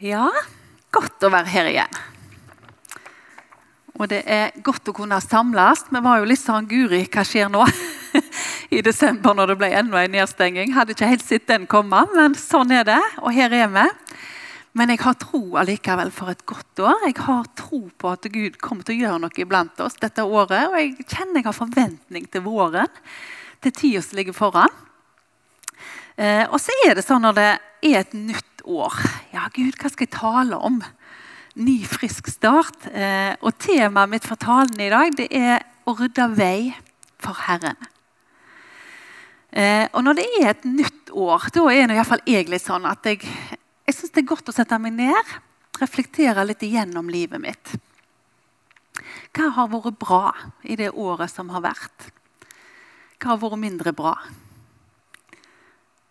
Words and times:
Ja, 0.00 0.30
godt 0.96 1.20
å 1.26 1.28
være 1.28 1.52
her 1.52 1.66
igjen. 1.68 1.96
Og 4.00 4.06
det 4.08 4.22
er 4.24 4.54
godt 4.64 4.88
å 4.88 4.94
kunne 4.96 5.18
samles. 5.20 5.82
Vi 5.92 6.00
var 6.00 6.22
jo 6.22 6.28
litt 6.30 6.40
sånn 6.40 6.68
Guri, 6.70 7.02
hva 7.12 7.20
skjer 7.28 7.50
nå? 7.52 7.66
I 8.76 8.80
desember 8.80 9.36
når 9.36 9.52
det 9.52 9.56
ble 9.60 9.68
enda 9.76 10.00
en 10.00 10.14
nedstenging. 10.16 10.72
Hadde 10.72 10.96
ikke 10.96 11.10
helt 11.10 11.26
sett 11.26 11.44
den 11.50 11.68
komme, 11.68 12.06
men 12.16 12.32
sånn 12.32 12.72
er 12.72 12.88
det. 12.88 13.00
Og 13.20 13.36
her 13.36 13.52
er 13.52 13.68
vi. 13.74 13.84
Men 14.80 14.94
jeg 14.94 15.02
har 15.04 15.20
tro 15.20 15.42
allikevel 15.60 16.14
for 16.16 16.32
et 16.32 16.46
godt 16.48 16.80
år. 16.80 17.04
Jeg 17.04 17.18
har 17.20 17.52
tro 17.60 17.82
på 18.00 18.16
at 18.16 18.32
Gud 18.32 18.56
kommer 18.62 18.88
til 18.88 18.96
å 18.96 19.02
gjøre 19.02 19.22
noe 19.26 19.42
iblant 19.44 19.84
oss 19.84 20.00
dette 20.00 20.24
året. 20.24 20.70
Og 20.70 20.78
jeg 20.80 20.94
kjenner 21.10 21.42
jeg 21.42 21.50
har 21.50 21.60
forventning 21.60 22.30
til 22.32 22.48
våren, 22.48 22.88
til 23.60 23.76
tida 23.76 24.00
som 24.06 24.16
ligger 24.16 24.38
foran. 24.38 24.80
Eh, 26.16 26.46
og 26.48 26.56
så 26.56 26.72
er 26.86 26.96
det 26.96 27.04
sånn 27.04 27.28
når 27.28 27.36
det 27.36 27.50
er 27.90 28.00
et 28.00 28.16
nytt 28.16 28.49
år 28.64 28.96
Ja, 29.34 29.46
Gud, 29.54 29.76
hva 29.78 29.90
skal 29.90 30.06
jeg 30.06 30.16
tale 30.16 30.58
om? 30.58 30.80
Ny, 31.60 31.80
frisk 31.86 32.28
start. 32.30 32.86
Eh, 32.92 33.34
og 33.42 33.56
temaet 33.58 34.10
mitt 34.10 34.26
for 34.26 34.38
talen 34.40 34.80
i 34.80 34.90
dag 34.92 35.14
det 35.18 35.28
er 35.34 35.64
å 35.88 35.94
rydde 35.98 36.28
vei 36.38 36.70
for 37.20 37.36
Herren. 37.46 37.78
Eh, 39.50 39.86
og 39.90 40.04
når 40.06 40.20
det 40.20 40.26
er 40.38 40.48
et 40.52 40.66
nytt 40.68 41.10
år, 41.10 41.48
da 41.54 41.66
er 41.72 41.88
det 41.90 41.96
iallfall 41.98 42.22
jeg 42.28 42.46
litt 42.50 42.62
sånn 42.62 42.86
at 42.86 43.06
jeg, 43.08 43.24
jeg 43.86 43.96
syns 43.96 44.14
det 44.14 44.22
er 44.22 44.30
godt 44.30 44.52
å 44.52 44.54
sette 44.54 44.78
meg 44.78 44.94
ned, 44.94 45.32
reflektere 45.80 46.44
litt 46.46 46.62
igjennom 46.62 47.10
livet 47.10 47.42
mitt. 47.42 47.74
Hva 49.34 49.50
har 49.56 49.70
vært 49.72 49.98
bra 49.98 50.22
i 50.62 50.78
det 50.78 50.92
året 50.94 51.32
som 51.32 51.50
har 51.54 51.64
vært? 51.66 52.10
Hva 53.18 53.34
har 53.34 53.42
vært 53.42 53.62
mindre 53.62 53.94
bra? 53.96 54.14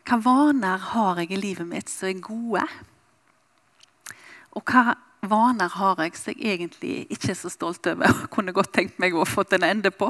Hva 0.10 0.18
vaner 0.26 0.82
har 0.90 1.20
jeg 1.22 1.36
i 1.36 1.38
livet 1.38 1.68
mitt 1.70 1.90
som 1.92 2.10
er 2.10 2.22
gode? 2.26 2.64
Og 4.58 4.64
hva 4.66 4.96
vaner 5.30 5.70
har 5.70 6.02
jeg 6.02 6.16
som 6.18 6.34
jeg 6.34 6.56
egentlig 6.56 6.96
ikke 7.14 7.30
er 7.36 7.38
så 7.38 7.52
stolt 7.54 7.86
over 7.92 8.24
og 8.24 8.32
kunne 8.34 8.56
godt 8.56 8.72
tenkt 8.74 8.98
meg 8.98 9.14
å 9.14 9.28
fått 9.30 9.54
en 9.54 9.68
ende 9.68 9.92
på? 9.94 10.10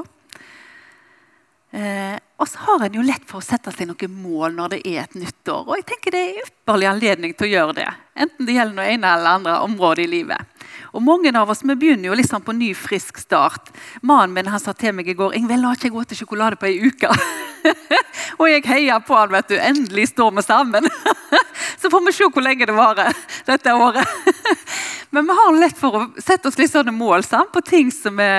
Eh, 1.75 2.15
og 2.39 2.47
så 2.47 2.63
har 2.63 2.85
en 2.85 2.95
jo 2.95 3.03
lett 3.03 3.27
for 3.27 3.41
å 3.41 3.45
sette 3.45 3.73
seg 3.75 3.89
noen 3.89 4.15
mål 4.21 4.55
når 4.55 4.77
det 4.77 4.79
er 4.87 5.01
et 5.03 5.19
nytt 5.19 5.51
år. 5.51 5.67
Og 5.67 5.75
jeg 5.81 5.89
tenker 5.91 6.15
det 6.15 6.23
er 6.29 6.39
ypperlig 6.45 6.89
anledning 6.93 7.35
til 7.35 7.49
å 7.49 7.51
gjøre 7.57 7.77
det. 7.81 7.89
Enten 8.23 8.47
det 8.47 8.55
gjelder 8.55 8.79
noe 8.79 8.87
ene 8.95 9.13
eller 9.17 9.33
andre 9.35 9.59
område 9.67 10.07
i 10.07 10.09
livet. 10.15 10.65
Og 10.95 11.03
Mange 11.03 11.35
av 11.35 11.51
oss 11.51 11.65
vi 11.67 11.75
begynner 11.75 12.13
jo 12.13 12.17
liksom 12.21 12.47
på 12.47 12.55
ny, 12.55 12.71
frisk 12.71 13.19
start. 13.19 13.75
Mannen 13.99 14.31
min 14.39 14.47
han 14.47 14.63
sa 14.63 14.71
til 14.71 14.95
meg 14.95 15.11
i 15.11 15.19
går 15.19 15.35
Ingvild, 15.35 15.67
la 15.67 15.75
ikke 15.75 15.91
jeg 15.91 15.97
gå 15.99 16.07
til 16.07 16.23
sjokolade 16.23 16.55
på 16.55 16.71
ei 16.71 16.79
uke. 16.87 17.11
og 18.39 18.45
jeg 18.49 18.65
heier 18.67 19.01
på 19.05 19.17
han, 19.17 19.31
vet 19.33 19.51
du. 19.51 19.55
Endelig 19.59 20.09
står 20.13 20.31
vi 20.37 20.43
sammen. 20.45 20.89
Så 21.81 21.89
får 21.89 22.05
vi 22.05 22.13
se 22.15 22.27
hvor 22.27 22.43
lenge 22.43 22.67
det 22.67 22.75
varer 22.75 23.15
dette 23.47 23.73
året. 23.73 24.17
Men 25.15 25.25
vi 25.25 25.37
har 25.39 25.57
lett 25.57 25.79
for 25.79 25.97
å 25.97 26.03
sette 26.21 26.49
oss 26.49 26.59
litt 26.59 26.71
sånne 26.71 26.93
mål 26.93 27.25
sant? 27.25 27.51
på 27.53 27.63
ting 27.65 27.91
som 27.91 28.19
vi 28.19 28.29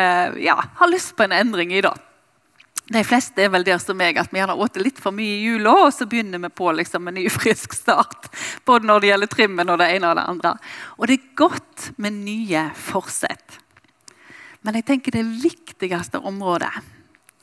ja, 0.44 0.56
har 0.76 0.90
lyst 0.92 1.16
på 1.16 1.26
en 1.26 1.34
endring 1.34 1.72
i. 1.74 1.82
da. 1.84 1.94
De 2.90 3.02
fleste 3.06 3.42
er 3.44 3.50
vel 3.54 3.64
der 3.66 3.78
som 3.78 3.98
meg, 3.98 4.18
at 4.18 4.32
vi 4.32 4.40
gjerne 4.40 4.58
åt 4.58 4.78
litt 4.82 4.98
for 4.98 5.14
mye 5.14 5.36
i 5.36 5.42
jula, 5.44 5.76
og 5.86 5.92
så 5.94 6.08
begynner 6.10 6.42
vi 6.42 6.50
på 6.58 6.72
liksom 6.74 7.06
en 7.06 7.14
ny, 7.20 7.28
frisk 7.30 7.74
start. 7.76 8.30
Både 8.66 8.88
når 8.88 9.02
det 9.02 9.12
gjelder 9.12 9.30
trimmen 9.34 9.70
og 9.70 9.78
det 9.78 9.92
ene 9.94 10.10
og 10.10 10.18
det 10.18 10.28
andre. 10.32 10.54
Og 10.98 11.06
det 11.06 11.18
er 11.18 11.28
godt 11.38 11.90
med 12.02 12.18
nye 12.24 12.64
forsett. 12.74 13.60
Men 14.66 14.76
jeg 14.76 14.88
tenker 14.90 15.14
det 15.14 15.22
viktigste 15.42 16.20
området, 16.26 16.72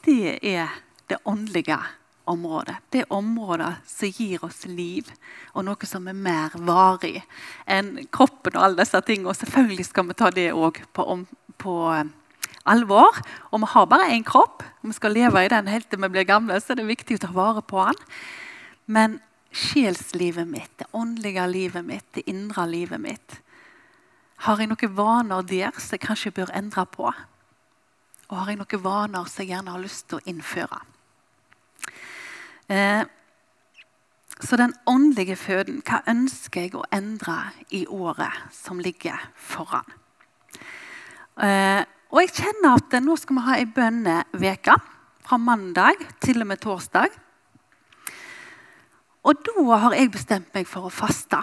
det 0.05 0.37
er 0.45 0.69
det 1.07 1.17
åndelige 1.23 1.79
området. 2.27 2.75
Det 2.89 3.05
området 3.09 3.73
som 3.87 4.11
gir 4.11 4.43
oss 4.45 4.65
liv, 4.67 5.07
og 5.55 5.65
noe 5.67 5.87
som 5.87 6.07
er 6.11 6.17
mer 6.17 6.55
varig 6.67 7.21
enn 7.65 8.07
kroppen 8.11 8.57
og 8.57 8.65
alle 8.65 8.83
disse 8.83 9.01
tingene. 9.07 9.31
Og 9.31 9.39
selvfølgelig 9.39 9.87
skal 9.87 10.07
vi 10.09 10.17
ta 10.17 10.31
det 10.35 10.49
òg 10.55 10.81
på, 10.93 11.05
på 11.57 11.77
alvor. 12.67 13.21
Og 13.51 13.63
vi 13.63 13.71
har 13.73 13.87
bare 13.87 14.11
én 14.15 14.27
kropp. 14.27 14.65
Vi 14.83 14.95
skal 14.95 15.15
leve 15.15 15.45
i 15.45 15.51
den 15.51 15.71
helt 15.71 15.89
til 15.89 16.03
vi 16.03 16.11
blir 16.11 16.27
gamle, 16.27 16.59
så 16.59 16.73
er 16.73 16.81
det 16.81 16.91
viktig 16.91 17.17
å 17.17 17.25
ta 17.27 17.31
vare 17.35 17.63
på 17.63 17.85
den. 17.87 18.03
Men 18.87 19.19
sjelslivet 19.51 20.47
mitt, 20.47 20.71
det 20.79 20.89
åndelige 20.91 21.47
livet 21.47 21.85
mitt, 21.85 22.05
det 22.13 22.27
indre 22.27 22.67
livet 22.67 23.01
mitt 23.01 23.41
Har 24.45 24.59
jeg 24.59 24.69
noen 24.69 24.91
vaner 24.93 25.41
der 25.41 25.71
som 25.81 25.95
jeg 25.95 26.03
kanskje 26.03 26.31
bør 26.31 26.51
endre 26.53 26.83
på? 26.85 27.09
Og 28.27 28.35
har 28.37 28.51
jeg 28.51 28.59
noen 28.59 28.83
vaner 28.83 29.25
som 29.25 29.41
jeg 29.41 29.55
gjerne 29.55 29.73
har 29.73 29.81
lyst 29.81 30.05
til 30.11 30.19
å 30.19 30.27
innføre? 30.29 30.77
Eh, 32.67 33.03
så 34.39 34.57
den 34.59 34.73
åndelige 34.85 35.35
føden, 35.39 35.81
hva 35.81 36.03
ønsker 36.09 36.67
jeg 36.67 36.75
å 36.77 36.85
endre 36.93 37.37
i 37.73 37.85
året 37.89 38.33
som 38.53 38.79
ligger 38.79 39.17
foran? 39.33 39.87
Eh, 41.41 41.83
og 42.13 42.21
jeg 42.23 42.35
kjenner 42.37 42.77
at 42.77 42.97
nå 43.03 43.15
skal 43.19 43.37
vi 43.37 43.45
ha 43.47 43.55
ei 43.57 43.65
bønneveke 43.65 44.77
fra 45.27 45.39
mandag 45.41 46.05
til 46.23 46.43
og 46.43 46.51
med 46.51 46.61
torsdag. 46.63 47.15
Og 49.27 49.41
da 49.43 49.79
har 49.83 49.97
jeg 49.97 50.13
bestemt 50.13 50.53
meg 50.55 50.69
for 50.69 50.87
å 50.87 50.93
faste. 50.93 51.41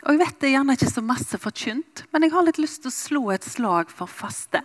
Og 0.00 0.14
jeg 0.14 0.20
vet 0.22 0.38
det 0.40 0.48
er 0.48 0.54
gjerne 0.54 0.76
ikke 0.78 0.88
så 0.94 1.02
masse 1.04 1.40
forkynt, 1.42 2.06
men 2.12 2.24
jeg 2.24 2.32
har 2.32 2.46
litt 2.46 2.60
lyst 2.62 2.80
til 2.84 2.88
å 2.88 2.96
slå 2.96 3.22
et 3.34 3.44
slag 3.44 3.92
for 3.92 4.08
faste. 4.08 4.62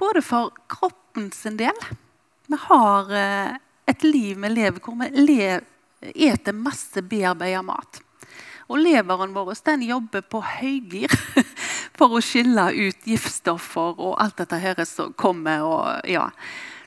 Både 0.00 0.20
for 0.24 0.52
kroppen 0.68 1.30
sin 1.32 1.56
del. 1.60 1.76
Vi 2.50 2.56
har 2.58 3.12
eh, 3.14 3.56
et 3.86 4.02
liv 4.02 4.38
vi 4.42 4.48
lever 4.50 4.82
hvor 4.82 4.96
vi 4.98 5.10
lever, 5.14 5.66
eter 6.00 6.56
masse 6.56 7.02
bearbeida 7.04 7.60
mat. 7.62 8.00
Og 8.70 8.80
leveren 8.82 9.34
vår 9.34 9.52
den 9.66 9.84
jobber 9.86 10.24
på 10.26 10.40
høygir 10.42 11.12
for 11.98 12.16
å 12.16 12.22
skille 12.24 12.64
ut 12.74 13.06
giftstoffer 13.06 13.98
og 13.98 14.16
alt 14.22 14.40
dette 14.40 14.58
her 14.62 14.82
som 14.88 15.12
kommer. 15.14 15.62
Og, 15.66 16.08
ja. 16.10 16.24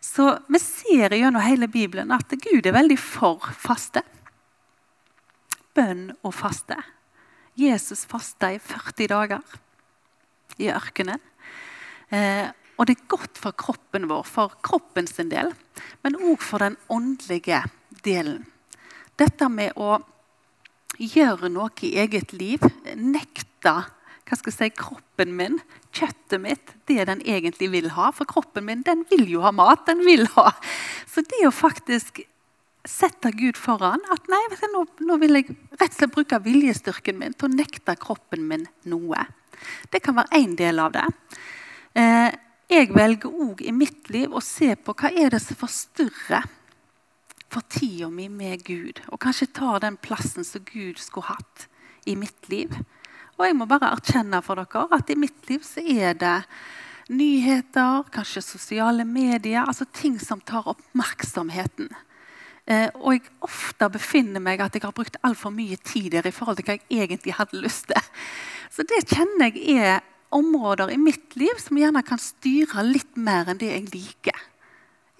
Så 0.03 0.25
vi 0.51 0.59
ser 0.59 1.16
gjennom 1.16 1.44
hele 1.44 1.69
Bibelen 1.72 2.12
at 2.12 2.34
Gud 2.44 2.66
er 2.66 2.75
veldig 2.75 2.97
for 3.00 3.51
faste. 3.59 4.03
Bønn 5.75 6.09
og 6.24 6.34
faste. 6.35 6.80
Jesus 7.59 8.03
fasta 8.09 8.51
i 8.51 8.59
40 8.59 9.12
dager 9.13 9.56
i 10.59 10.68
ørkenen. 10.74 11.22
Eh, 12.12 12.51
og 12.83 12.89
det 12.89 12.97
er 12.97 13.11
godt 13.13 13.39
for 13.39 13.55
kroppen 13.55 14.09
vår, 14.09 14.25
for 14.27 14.57
kroppen 14.59 15.07
sin 15.07 15.29
del, 15.31 15.53
men 16.03 16.17
òg 16.19 16.41
for 16.44 16.59
den 16.59 16.75
åndelige 16.91 17.61
delen. 18.03 18.41
Dette 19.16 19.47
med 19.47 19.77
å 19.79 20.01
gjøre 20.99 21.47
noe 21.47 21.71
i 21.88 21.94
eget 22.03 22.33
liv. 22.35 22.66
Nekte 22.99 23.71
hva 24.23 24.38
skal 24.39 24.51
jeg 24.51 24.57
si, 24.57 24.75
kroppen 24.75 25.31
min, 25.38 25.57
kjøttet 25.95 26.44
mitt, 26.44 26.75
det 26.91 27.07
den 27.07 27.23
egentlig 27.23 27.69
vil 27.71 27.89
ha. 27.95 28.09
For 28.16 28.27
kroppen 28.27 28.67
min 28.67 28.83
den 28.83 29.03
vil 29.11 29.23
jo 29.31 29.45
ha 29.45 29.53
mat. 29.55 29.85
den 29.88 30.03
vil 30.03 30.27
ha. 30.35 30.51
Så 31.07 31.23
det 31.23 31.45
å 31.47 31.55
faktisk 31.55 32.25
sette 32.83 33.31
Gud 33.31 33.55
foran 33.55 34.03
at 34.11 34.27
nei, 34.27 34.41
nå, 34.73 34.85
nå, 35.07 35.17
vil 35.21 35.39
jeg 35.39 35.55
rett 35.79 35.88
og 35.88 35.95
slett 35.95 36.15
bruke 36.15 36.39
viljestyrken 36.44 37.19
min 37.19 37.35
til 37.35 37.47
å 37.47 37.55
nekte 37.55 37.95
kroppen 37.95 38.44
min 38.47 38.67
noe. 38.91 39.23
Det 39.88 40.03
kan 40.03 40.17
være 40.19 40.44
én 40.44 40.57
del 40.59 40.83
av 40.83 40.91
det. 40.95 41.05
Eh, 41.95 42.31
jeg 42.72 42.90
velger 42.94 43.31
òg 43.31 43.62
i 43.66 43.74
mitt 43.75 44.09
liv 44.13 44.34
å 44.34 44.41
se 44.44 44.74
på 44.75 44.96
hva 44.97 45.12
er 45.12 45.34
det 45.34 45.41
som 45.44 45.59
forstyrrer 45.59 46.46
for 47.53 47.66
tida 47.69 48.09
mi 48.09 48.29
med 48.31 48.63
Gud. 48.66 49.01
Og 49.12 49.22
kanskje 49.22 49.51
ta 49.53 49.78
den 49.84 49.97
plassen 50.01 50.46
som 50.47 50.63
Gud 50.66 51.01
skulle 51.01 51.35
hatt 51.35 51.68
i 52.09 52.16
mitt 52.18 52.50
liv. 52.50 52.74
Og 53.38 53.46
jeg 53.47 53.57
må 53.57 53.68
bare 53.69 53.91
erkjenne 53.94 54.41
for 54.46 54.59
dere 54.62 54.88
at 54.96 55.12
i 55.12 55.19
mitt 55.19 55.50
liv 55.50 55.62
så 55.66 55.84
er 55.84 56.18
det 56.18 56.40
nyheter, 57.13 58.07
kanskje 58.13 58.41
sosiale 58.46 59.06
medier, 59.06 59.66
altså 59.68 59.85
ting 59.91 60.16
som 60.22 60.41
tar 60.41 60.69
oppmerksomheten. 60.72 61.91
Eh, 62.63 62.88
og 62.95 63.18
jeg 63.18 63.25
ofte 63.44 63.90
befinner 63.91 64.40
meg 64.40 64.62
at 64.63 64.78
jeg 64.78 64.85
har 64.85 64.95
brukt 64.95 65.19
altfor 65.28 65.51
mye 65.51 65.75
tid 65.84 66.13
der 66.16 66.30
i 66.30 66.31
forhold 66.31 66.62
til 66.62 66.69
hva 66.69 66.78
jeg 66.80 67.09
egentlig 67.09 67.36
hadde 67.36 67.59
lyst 67.59 67.89
til. 67.92 68.12
Så 68.71 68.86
det 68.88 69.04
kjenner 69.12 69.51
jeg 69.51 69.75
er 69.83 70.00
områder 70.33 70.91
i 70.91 70.97
mitt 70.97 71.35
liv 71.39 71.59
som 71.62 71.77
gjerne 71.77 72.03
kan 72.06 72.21
styre 72.21 72.83
litt 72.88 73.15
mer 73.15 73.51
enn 73.51 73.62
det 73.62 73.71
jeg 73.71 73.91
liker. 73.94 74.41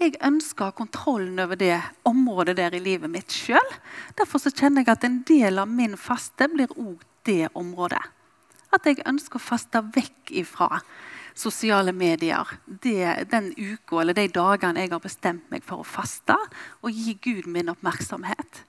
Jeg 0.02 0.18
ønsker 0.26 0.74
kontrollen 0.76 1.40
over 1.40 1.56
det 1.56 1.78
området 2.08 2.58
der 2.58 2.76
i 2.76 2.82
livet 2.84 3.12
mitt 3.12 3.32
sjøl. 3.32 3.70
Derfor 4.20 4.42
så 4.42 4.52
kjenner 4.52 4.84
jeg 4.84 4.92
at 4.92 5.06
en 5.08 5.22
del 5.28 5.62
av 5.62 5.70
min 5.72 5.96
faste 6.00 6.50
blir 6.52 6.74
òg 6.76 7.06
det 7.30 7.48
området. 7.56 8.02
At 8.74 8.90
jeg 8.90 9.06
ønsker 9.08 9.40
å 9.40 9.46
faste 9.46 9.84
vekk 9.94 10.34
ifra 10.44 10.82
sosiale 11.38 11.94
medier 11.96 12.50
det, 12.66 13.30
den 13.32 13.54
uka 13.58 14.02
eller 14.02 14.18
de 14.18 14.28
dagene 14.34 14.84
jeg 14.84 14.92
har 14.92 15.02
bestemt 15.02 15.48
meg 15.54 15.64
for 15.66 15.82
å 15.82 15.88
faste, 15.88 16.36
og 16.82 16.92
gi 16.92 17.16
Gud 17.22 17.48
min 17.48 17.72
oppmerksomhet. 17.72 18.64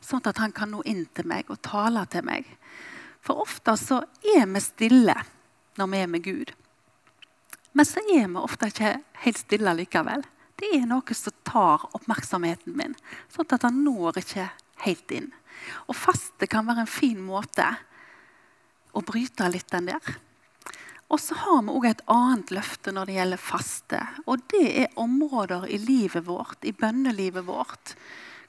Sånn 0.00 0.24
at 0.28 0.38
han 0.40 0.54
kan 0.56 0.70
nå 0.72 0.84
inn 0.88 1.04
til 1.12 1.28
meg 1.28 1.50
og 1.50 1.60
tale 1.66 2.06
til 2.12 2.24
meg. 2.24 2.46
For 3.20 3.42
ofte 3.42 3.74
så 3.76 4.00
er 4.36 4.46
vi 4.48 4.62
stille 4.64 5.18
når 5.78 5.90
vi 5.92 6.02
er 6.02 6.10
med 6.10 6.24
Gud. 6.24 6.52
Men 7.72 7.86
så 7.86 8.02
er 8.02 8.26
vi 8.26 8.40
ofte 8.40 8.70
ikke 8.70 8.96
helt 9.24 9.38
stille 9.38 9.74
likevel. 9.78 10.24
Det 10.60 10.72
er 10.76 10.88
noe 10.88 11.16
som 11.16 11.36
tar 11.46 11.86
oppmerksomheten 11.96 12.74
min, 12.76 12.96
sånn 13.32 13.54
at 13.54 13.64
han 13.64 13.84
når 13.84 14.20
ikke 14.20 14.48
helt 14.84 15.14
inn. 15.14 15.30
Og 15.88 15.96
faste 15.96 16.48
kan 16.50 16.66
være 16.68 16.84
en 16.84 16.90
fin 16.90 17.20
måte 17.22 17.68
å 18.92 19.02
bryte 19.06 19.48
litt 19.48 19.70
den 19.72 19.88
der. 19.92 20.18
Og 21.10 21.18
så 21.18 21.34
har 21.34 21.62
vi 21.66 21.74
òg 21.74 21.86
et 21.88 22.04
annet 22.10 22.52
løfte 22.54 22.92
når 22.94 23.08
det 23.08 23.16
gjelder 23.16 23.42
faste. 23.42 24.00
Og 24.30 24.44
det 24.52 24.66
er 24.84 25.00
områder 25.00 25.66
i 25.66 25.78
livet 25.82 26.26
vårt, 26.28 26.60
i 26.62 26.74
bønnelivet 26.76 27.46
vårt, 27.48 27.94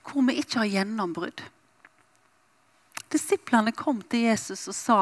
hvor 0.05 0.25
vi 0.27 0.37
ikke 0.41 0.61
har 0.61 0.69
gjennombrudd. 0.75 1.41
Disiplene 3.11 3.73
kom 3.75 4.03
til 4.07 4.27
Jesus 4.29 4.67
og 4.71 4.77
sa 4.77 4.99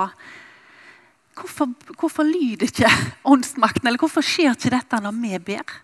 hvorfor, 1.40 1.72
hvorfor 2.00 2.28
lyder 2.28 2.68
ikke 2.68 2.90
åndsmakten, 3.28 3.88
eller 3.88 4.02
hvorfor 4.02 4.26
skjer 4.26 4.56
ikke 4.56 4.74
dette 4.76 5.00
når 5.04 5.16
vi 5.22 5.40
ber? 5.52 5.78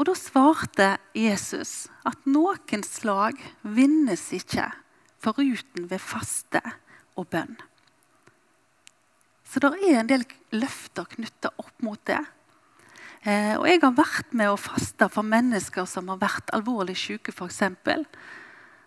Og 0.00 0.06
da 0.08 0.14
svarte 0.16 0.92
Jesus 1.16 1.90
at 2.08 2.22
noen 2.28 2.84
slag 2.86 3.40
vinnes 3.60 4.22
ikke 4.32 4.70
foruten 5.20 5.90
ved 5.90 6.00
faste 6.00 6.62
og 7.20 7.28
bønn. 7.32 7.58
Så 9.44 9.60
det 9.60 9.72
er 9.82 9.98
en 10.00 10.08
del 10.08 10.24
løfter 10.54 11.08
knytta 11.10 11.50
opp 11.58 11.82
mot 11.84 12.00
det. 12.08 12.20
Eh, 13.26 13.56
og 13.58 13.66
jeg 13.68 13.82
har 13.82 13.96
vært 13.98 14.30
med 14.32 14.48
å 14.48 14.60
faste 14.60 15.10
for 15.12 15.26
mennesker 15.26 15.88
som 15.90 16.08
har 16.12 16.20
vært 16.22 16.52
alvorlig 16.56 16.94
syke, 16.96 17.34
f.eks. 17.34 17.60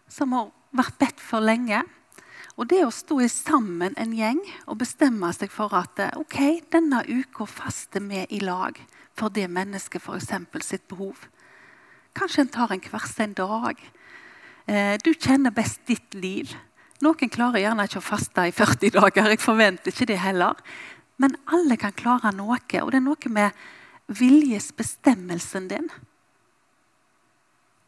Som 0.10 0.34
har 0.34 0.50
vært 0.74 0.98
bedt 1.02 1.22
for 1.22 1.44
lenge. 1.44 1.84
Og 2.54 2.68
det 2.70 2.84
å 2.86 2.92
stå 2.94 3.18
sammen 3.34 3.96
en 3.98 4.14
gjeng 4.14 4.42
og 4.70 4.78
bestemme 4.84 5.32
seg 5.34 5.50
for 5.54 5.74
at 5.78 6.00
eh, 6.00 6.14
ok, 6.20 6.38
denne 6.74 7.02
uka 7.08 7.48
faster 7.50 8.04
vi 8.06 8.22
i 8.30 8.42
lag 8.44 8.78
for 9.18 9.34
det 9.34 9.48
mennesket 9.50 10.02
f.eks. 10.02 10.30
sitt 10.62 10.86
behov. 10.88 11.26
Kanskje 12.14 12.46
en 12.46 12.54
tar 12.54 12.74
en 12.74 12.84
hver 12.84 13.08
sin 13.10 13.34
dag. 13.34 13.82
Eh, 14.70 14.96
du 15.02 15.14
kjenner 15.14 15.54
best 15.54 15.82
ditt 15.90 16.14
liv. 16.14 16.54
Noen 17.02 17.34
klarer 17.34 17.64
gjerne 17.64 17.88
ikke 17.90 18.04
å 18.04 18.06
faste 18.06 18.46
i 18.48 18.54
40 18.54 18.94
dager. 19.00 19.34
Jeg 19.34 19.42
forventer 19.42 19.94
ikke 19.94 20.12
det 20.14 20.22
heller. 20.22 20.62
Men 21.18 21.38
alle 21.50 21.78
kan 21.82 21.94
klare 21.98 22.34
noe, 22.36 22.62
og 22.62 22.94
det 22.94 23.00
er 23.00 23.06
noe 23.06 23.34
med 23.34 23.66
viljesbestemmelsen 24.14 25.70
din. 25.74 25.90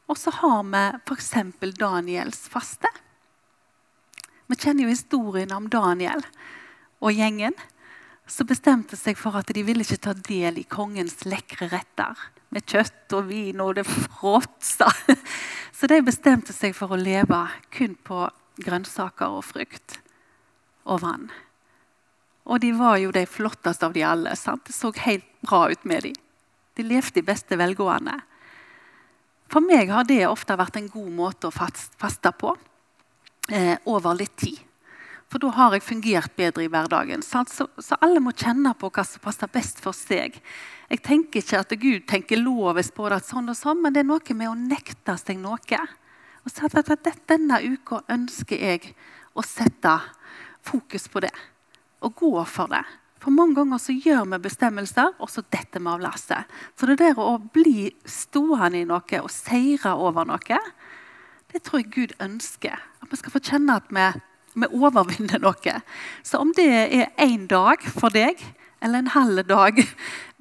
Og 0.10 0.18
så 0.18 0.34
har 0.42 0.62
vi 0.66 0.86
f.eks. 1.06 1.34
Daniels 1.78 2.48
faste. 2.50 2.90
Vi 4.46 4.56
kjenner 4.56 4.86
jo 4.86 4.94
historien 4.94 5.54
om 5.56 5.70
Daniel 5.70 6.22
og 7.02 7.14
gjengen 7.14 7.56
som 8.30 8.48
bestemte 8.50 8.98
seg 8.98 9.18
for 9.18 9.38
at 9.38 9.50
de 9.54 9.64
ville 9.66 9.86
ikke 9.86 10.02
ta 10.08 10.14
del 10.18 10.60
i 10.62 10.68
kongens 10.70 11.24
lekre 11.26 11.70
retter 11.72 12.18
med 12.54 12.66
kjøtt 12.70 13.14
og 13.18 13.30
vin 13.30 13.62
og 13.62 13.76
det 13.78 13.86
fråtsa. 13.88 14.90
Så 15.76 15.90
de 15.92 16.00
bestemte 16.06 16.54
seg 16.56 16.76
for 16.78 16.94
å 16.94 17.00
leve 17.00 17.42
kun 17.74 17.98
på 18.06 18.28
grønnsaker 18.62 19.34
og 19.34 19.44
frukt 19.46 20.00
og 20.86 21.02
vann. 21.04 21.28
Og 22.46 22.62
de 22.62 22.72
var 22.78 23.00
jo 23.02 23.12
de 23.12 23.26
flotteste 23.26 23.86
av 23.88 23.98
de 23.98 24.06
alle. 24.06 24.36
Sant? 24.38 24.68
Det 24.68 24.78
så 24.78 24.94
helt 25.08 25.26
bra 25.42 25.66
ut 25.72 25.84
med 25.84 26.06
dem. 26.06 26.16
De 26.78 26.86
levde 26.86 27.22
i 27.22 27.26
beste 27.26 27.58
velgående. 27.58 28.20
For 29.50 29.66
meg 29.66 29.90
har 29.94 30.06
det 30.06 30.22
ofte 30.28 30.58
vært 30.58 30.78
en 30.78 30.90
god 30.94 31.12
måte 31.18 31.50
å 31.50 31.54
faste 31.54 32.32
på 32.38 32.54
eh, 33.52 33.78
over 33.86 34.16
litt 34.18 34.36
tid. 34.38 34.62
For 35.32 35.42
da 35.42 35.50
har 35.58 35.74
jeg 35.74 35.84
fungert 35.84 36.36
bedre 36.38 36.64
i 36.64 36.70
hverdagen. 36.72 37.24
Så, 37.26 37.42
så, 37.50 37.98
alle 38.00 38.22
må 38.24 38.32
kjenne 38.38 38.76
på 38.78 38.92
hva 38.94 39.04
som 39.08 39.24
passer 39.24 39.50
best 39.52 39.82
for 39.84 39.98
seg. 39.98 40.38
Jeg 40.92 41.02
tenker 41.04 41.42
ikke 41.42 41.62
at 41.64 41.74
Gud 41.82 42.06
tenker 42.08 42.40
lovisk 42.40 42.94
på 42.96 43.10
det, 43.10 43.24
sånn 43.26 43.50
og 43.52 43.58
sånn, 43.58 43.82
men 43.82 43.96
det 43.96 44.04
er 44.04 44.10
noe 44.12 44.38
med 44.38 44.52
å 44.52 44.58
nekte 44.60 45.18
seg 45.20 45.42
noe. 45.42 45.82
Og 46.46 46.54
sa 46.54 46.70
at 46.70 47.10
denne 47.26 47.62
uka 47.66 48.04
ønsker 48.14 48.62
jeg 48.62 48.94
å 49.34 49.44
sette 49.44 49.98
fokus 50.66 51.10
på 51.10 51.26
det. 51.26 51.34
Og 52.06 52.14
gå 52.22 52.32
for 52.46 52.70
det. 52.70 52.86
For 53.26 53.34
mange 53.34 53.58
ganger 53.58 53.80
så 53.82 53.96
gjør 53.98 54.28
vi 54.30 54.44
bestemmelser, 54.44 55.16
og 55.18 55.32
så 55.34 55.42
detter 55.50 55.82
vi 55.82 55.90
av 55.90 56.04
lasset. 56.04 56.52
Så 56.78 56.86
det 56.86 57.00
der 57.02 57.18
å 57.18 57.40
bli 57.42 57.90
stående 58.06 58.84
i 58.84 58.86
noe 58.86 59.22
og 59.24 59.32
seire 59.34 59.96
over 59.98 60.28
noe, 60.30 60.60
det 61.56 61.63
tror 61.63 61.81
jeg 61.81 61.94
Gud 61.94 62.13
ønsker. 62.24 62.81
At 63.02 63.12
vi 63.12 63.19
skal 63.22 63.34
få 63.34 63.42
kjenne 63.44 63.80
at 63.80 63.88
vi, 63.94 64.06
vi 64.60 64.69
overvinner 64.75 65.42
noe. 65.44 65.80
Så 66.24 66.42
om 66.44 66.52
det 66.56 66.68
er 66.68 67.12
én 67.24 67.48
dag 67.52 67.84
for 67.96 68.13
deg, 68.13 68.42
eller 68.84 69.02
en 69.02 69.13
halv 69.16 69.46
dag, 69.48 69.80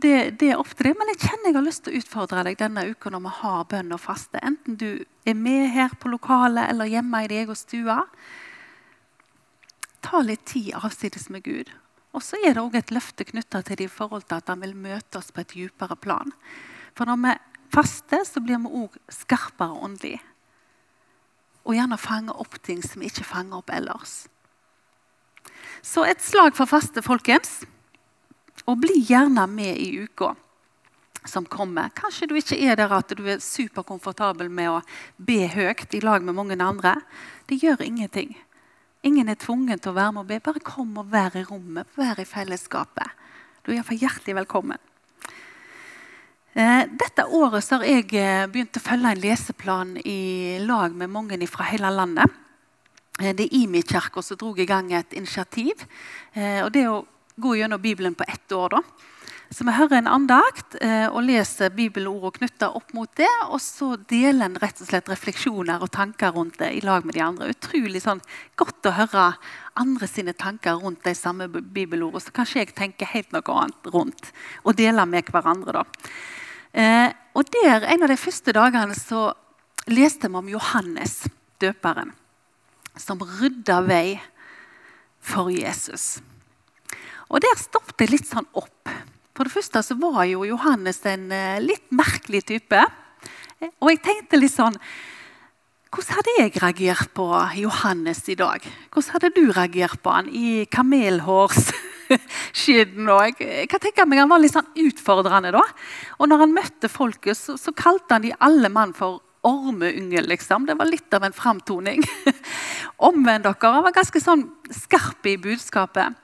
det, 0.03 0.17
det, 0.41 0.51
er 0.51 0.59
opp 0.61 0.75
til 0.75 0.91
deg. 0.91 0.97
Men 0.99 1.13
jeg 1.15 1.23
kjenner 1.23 1.49
jeg 1.49 1.59
har 1.59 1.67
lyst 1.69 1.85
til 1.87 1.95
å 1.95 2.03
utfordre 2.03 2.43
deg 2.49 2.59
denne 2.61 2.87
uka 2.91 3.13
når 3.15 3.23
vi 3.25 3.33
har 3.39 3.69
bønn 3.71 3.95
og 3.95 4.03
faste. 4.03 4.43
Enten 4.43 4.77
du 4.81 4.91
er 5.25 5.39
med 5.39 5.71
her 5.73 5.95
på 6.01 6.11
lokalet 6.13 6.67
eller 6.73 6.91
hjemme 6.91 7.23
i 7.25 7.31
din 7.31 7.45
egen 7.45 7.59
stue. 7.59 7.97
Ta 10.05 10.21
litt 10.21 10.45
tid 10.51 10.75
avsides 10.77 11.31
med 11.33 11.47
Gud. 11.47 11.73
Og 12.15 12.23
så 12.23 12.39
er 12.43 12.55
det 12.55 12.63
òg 12.63 12.77
et 12.79 12.93
løfte 12.95 13.27
knytta 13.27 13.63
til 13.65 13.81
det 13.81 13.89
i 13.89 13.91
forhold 13.91 14.27
til 14.29 14.39
at 14.39 14.51
han 14.53 14.61
vil 14.63 14.77
møte 14.77 15.19
oss 15.19 15.33
på 15.35 15.43
et 15.43 15.55
dypere 15.55 15.97
plan. 15.99 16.35
For 16.95 17.09
når 17.09 17.23
vi 17.23 17.33
faster, 17.75 18.23
så 18.29 18.43
blir 18.45 18.61
vi 18.63 18.85
òg 18.85 18.99
skarpere 19.11 19.83
åndelig. 19.83 20.21
Og 21.65 21.77
gjerne 21.77 21.99
fange 22.01 22.35
opp 22.37 22.59
ting 22.63 22.83
som 22.85 23.01
vi 23.01 23.09
ikke 23.09 23.27
fanger 23.27 23.61
opp 23.63 23.73
ellers. 23.73 24.25
Så 25.85 26.05
et 26.09 26.23
slag 26.25 26.57
for 26.57 26.69
faste, 26.69 27.03
folkens. 27.05 27.63
Og 28.65 28.81
bli 28.81 29.01
gjerne 29.05 29.47
med 29.51 29.77
i 29.81 30.05
uka 30.05 30.33
som 31.29 31.47
kommer. 31.49 31.91
Kanskje 31.97 32.29
du 32.29 32.37
ikke 32.37 32.59
er 32.61 32.77
der 32.79 32.93
at 32.93 33.13
du 33.17 33.25
er 33.29 33.43
superkomfortabel 33.43 34.51
med 34.53 34.71
å 34.71 34.81
be 35.17 35.45
høyt 35.49 35.97
i 35.97 36.03
lag 36.05 36.25
med 36.25 36.37
mange 36.37 36.59
andre. 36.61 36.99
Det 37.49 37.61
gjør 37.63 37.85
ingenting. 37.85 38.35
Ingen 39.05 39.29
er 39.29 39.41
tvungen 39.41 39.81
til 39.81 39.93
å 39.93 39.99
være 39.99 40.13
med 40.17 40.25
og 40.25 40.31
be. 40.33 40.41
Bare 40.45 40.65
kom 40.65 40.97
og 41.01 41.11
vær 41.13 41.37
i 41.37 41.45
rommet, 41.45 41.89
vær 41.97 42.21
i 42.21 42.29
fellesskapet. 42.29 43.09
Du 43.65 43.73
er 43.73 43.79
iallfall 43.79 44.01
hjertelig 44.01 44.37
velkommen. 44.43 44.81
Eh, 46.55 46.85
dette 46.87 47.25
året 47.35 47.67
har 47.75 47.83
jeg 47.83 48.13
eh, 48.15 48.45
begynt 48.47 48.79
å 48.79 48.83
følge 48.83 49.11
en 49.11 49.19
leseplan 49.19 49.97
i 50.07 50.61
lag 50.63 50.93
med 50.95 51.11
mange 51.11 51.49
fra 51.51 51.67
hele 51.67 51.91
landet. 51.91 52.31
Eh, 53.19 53.33
det 53.35 53.49
er 53.49 53.57
IMI-kirka 53.59 54.23
som 54.23 54.39
dro 54.39 54.53
i 54.55 54.67
gang 54.67 54.93
et 54.95 55.17
initiativ. 55.19 55.83
og 56.35 56.71
det 56.73 56.87
å 56.89 57.05
gå 57.37 57.57
gjennom 57.57 57.83
Bibelen 57.83 58.15
på 58.15 58.25
ett 58.29 58.53
år. 58.53 58.69
da. 58.69 58.83
Så 59.51 59.65
vi 59.65 59.73
hører 59.73 59.99
en 59.99 60.07
andakt 60.09 60.75
og 61.13 61.23
leser 61.23 61.71
bibelord 61.71 62.25
og 62.25 62.35
knytter 62.39 62.75
opp 62.75 62.93
mot 62.95 63.11
det. 63.15 63.31
Og 63.51 63.61
så 63.61 63.97
deler 63.97 64.47
en 64.47 64.59
rett 64.59 64.81
og 64.81 64.89
slett 64.89 65.09
refleksjoner 65.09 65.83
og 65.83 65.91
tanker 65.91 66.33
rundt 66.35 66.59
det 66.59 66.73
i 66.75 66.81
lag 66.81 67.05
med 67.05 67.15
de 67.15 67.23
andre. 67.23 67.51
Utrolig 67.51 68.03
sånn, 68.03 68.23
godt 68.57 68.87
å 68.87 68.95
høre 68.95 69.35
andre 69.75 70.07
sine 70.09 70.35
tanker 70.35 70.75
rundt 70.75 71.05
de 71.05 71.15
samme 71.15 71.47
bibelordene. 71.49 72.23
Så 72.23 72.35
kanskje 72.35 72.65
jeg 72.65 72.75
tenker 72.75 73.07
helt 73.07 73.31
noe 73.33 73.61
annet 73.63 73.93
rundt 73.95 74.33
og 74.65 74.75
deler 74.75 75.07
med 75.07 75.31
hverandre. 75.31 75.83
da. 75.83 75.85
Eh, 76.75 77.11
og 77.39 77.47
der, 77.55 77.87
En 77.87 78.03
av 78.03 78.11
de 78.11 78.19
første 78.19 78.53
dagene 78.53 78.95
så 78.99 79.33
leste 79.87 80.29
vi 80.29 80.39
om 80.41 80.49
Johannes, 80.49 81.25
døperen, 81.63 82.11
som 82.99 83.19
rydda 83.19 83.81
vei 83.87 84.19
for 85.23 85.51
Jesus. 85.55 86.19
Og 87.31 87.41
der 87.41 87.57
stoppet 87.59 87.99
det 87.99 88.11
litt 88.11 88.27
sånn 88.27 88.49
opp. 88.53 88.91
For 89.35 89.47
det 89.47 89.55
første 89.55 89.83
så 89.83 89.97
var 89.99 90.25
jo 90.27 90.45
Johannes 90.47 91.01
en 91.07 91.31
eh, 91.33 91.63
litt 91.63 91.91
merkelig 91.95 92.45
type. 92.51 92.83
Og 93.81 93.91
jeg 93.91 94.03
tenkte 94.05 94.41
litt 94.41 94.55
sånn 94.55 94.77
Hvordan 95.95 96.17
hadde 96.19 96.33
jeg 96.41 96.57
reagert 96.59 97.13
på 97.15 97.27
Johannes 97.55 98.25
i 98.27 98.35
dag? 98.35 98.65
Hvordan 98.91 99.15
hadde 99.15 99.29
du 99.37 99.45
reagert 99.55 100.03
på 100.03 100.11
han 100.11 100.27
i 100.27 100.67
kamelhårsskinn? 102.55 103.07
Jeg, 103.09 103.37
jeg 103.41 103.69
kan 103.71 103.83
tenke 103.83 104.07
meg 104.09 104.23
Han 104.23 104.33
var 104.33 104.43
litt 104.43 104.55
sånn 104.55 104.73
utfordrende 104.87 105.53
da. 105.55 105.63
Og 106.19 106.29
når 106.31 106.45
han 106.45 106.57
møtte 106.57 106.91
folket, 106.93 107.39
så, 107.39 107.57
så 107.61 107.75
kalte 107.77 108.17
han 108.17 108.25
de 108.27 108.35
alle 108.39 108.71
mann 108.73 108.95
for 108.97 109.23
ormeunge, 109.45 110.23
Liksom. 110.25 110.67
Det 110.67 110.75
var 110.79 110.89
litt 110.89 111.15
av 111.15 111.25
en 111.25 111.37
framtoning. 111.37 112.03
Omvend 113.11 113.45
dere. 113.45 113.73
Han 113.75 113.85
var 113.85 113.97
ganske 113.97 114.21
sånn 114.23 114.47
skarp 114.73 115.27
i 115.29 115.37
budskapet. 115.37 116.17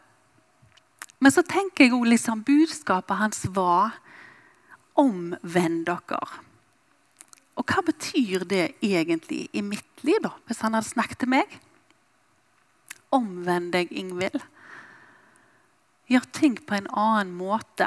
Men 1.20 1.32
så 1.34 1.44
tenker 1.44 1.84
jeg 1.84 1.92
òg 1.92 2.06
liksom 2.08 2.40
budskapet 2.46 3.20
hans 3.20 3.42
var 3.52 3.98
omvend 4.98 5.84
dere. 5.88 6.20
Og 7.60 7.66
hva 7.68 7.82
betyr 7.84 8.46
det 8.48 8.70
egentlig 8.80 9.42
i 9.52 9.60
mitt 9.60 10.04
liv, 10.06 10.16
da, 10.24 10.32
hvis 10.48 10.62
han 10.64 10.72
hadde 10.78 10.88
snakket 10.88 11.20
til 11.20 11.32
meg? 11.34 11.58
Omvend 13.12 13.74
deg, 13.74 13.92
Ingvild. 13.92 14.40
Gjør 16.10 16.26
ting 16.34 16.56
på 16.66 16.74
en 16.74 16.88
annen 16.90 17.34
måte. 17.38 17.86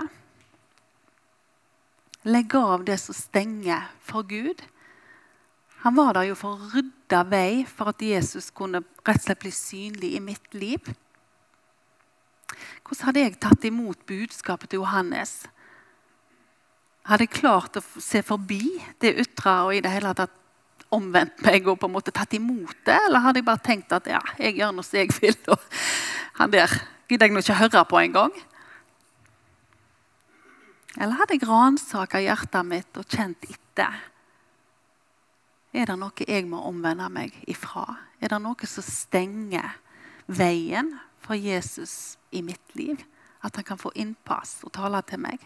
Legg 2.24 2.56
av 2.56 2.86
det 2.88 2.96
som 3.01 3.15
stenger 3.18 3.89
for 4.00 4.24
Gud. 4.24 4.62
Han 5.84 5.98
var 5.98 6.15
der 6.15 6.30
jo 6.30 6.36
for 6.39 6.56
å 6.56 6.70
rydde 6.72 7.20
vei 7.27 7.63
for 7.68 7.92
at 7.92 8.03
Jesus 8.03 8.48
kunne 8.56 8.80
rett 9.03 9.18
og 9.20 9.25
slett 9.25 9.42
bli 9.44 9.51
synlig 9.51 10.13
i 10.15 10.22
mitt 10.24 10.56
liv. 10.56 10.88
Hvordan 12.84 13.10
hadde 13.10 13.25
jeg 13.25 13.42
tatt 13.44 13.68
imot 13.68 14.06
budskapet 14.08 14.72
til 14.72 14.80
Johannes? 14.80 15.42
Hadde 17.03 17.27
jeg 17.27 17.36
klart 17.36 17.75
å 17.75 17.84
se 18.00 18.22
forbi 18.24 18.77
det 19.03 19.18
ytre 19.25 19.58
og 19.65 19.75
i 19.75 19.84
det 19.84 19.92
hele 19.92 20.13
tatt 20.15 20.39
omvendt 20.94 21.44
meg 21.44 21.68
og 21.68 21.82
på 21.82 21.89
en 21.89 21.96
måte 21.98 22.15
tatt 22.15 22.38
imot 22.38 22.86
det? 22.88 22.96
Eller 23.10 23.25
hadde 23.25 23.42
jeg 23.42 23.50
bare 23.51 23.65
tenkt 23.68 23.92
at 23.92 24.08
ja, 24.08 24.24
jeg 24.39 24.56
gjør 24.62 24.72
noe 24.77 24.88
som 24.88 25.01
jeg 25.01 25.12
vil, 25.18 25.36
og 25.51 25.68
han 26.39 26.56
der 26.56 26.80
gidder 27.13 27.29
jeg 27.29 27.36
nå 27.36 27.43
ikke 27.43 27.60
høre 27.62 27.84
på 27.86 28.00
engang? 28.01 28.34
Eller 30.98 31.17
hadde 31.20 31.38
jeg 31.38 31.46
ransaka 31.50 32.22
hjertet 32.22 32.65
mitt 32.65 32.98
og 32.98 33.05
kjent 33.10 33.46
etter? 33.50 34.01
Er 35.74 35.89
det 35.89 35.98
noe 35.98 36.27
jeg 36.27 36.46
må 36.50 36.62
omvende 36.70 37.08
meg 37.13 37.38
ifra? 37.50 37.86
Er 38.22 38.34
det 38.34 38.41
noe 38.41 38.70
som 38.70 38.86
stenger 38.86 39.74
veien 40.25 40.93
for 41.22 41.38
Jesus 41.38 42.17
i 42.32 42.43
mitt 42.46 42.77
liv? 42.77 43.01
At 43.43 43.58
han 43.58 43.65
kan 43.67 43.82
få 43.82 43.91
innpass 44.00 44.62
og 44.63 44.74
tale 44.77 45.01
til 45.05 45.22
meg? 45.22 45.41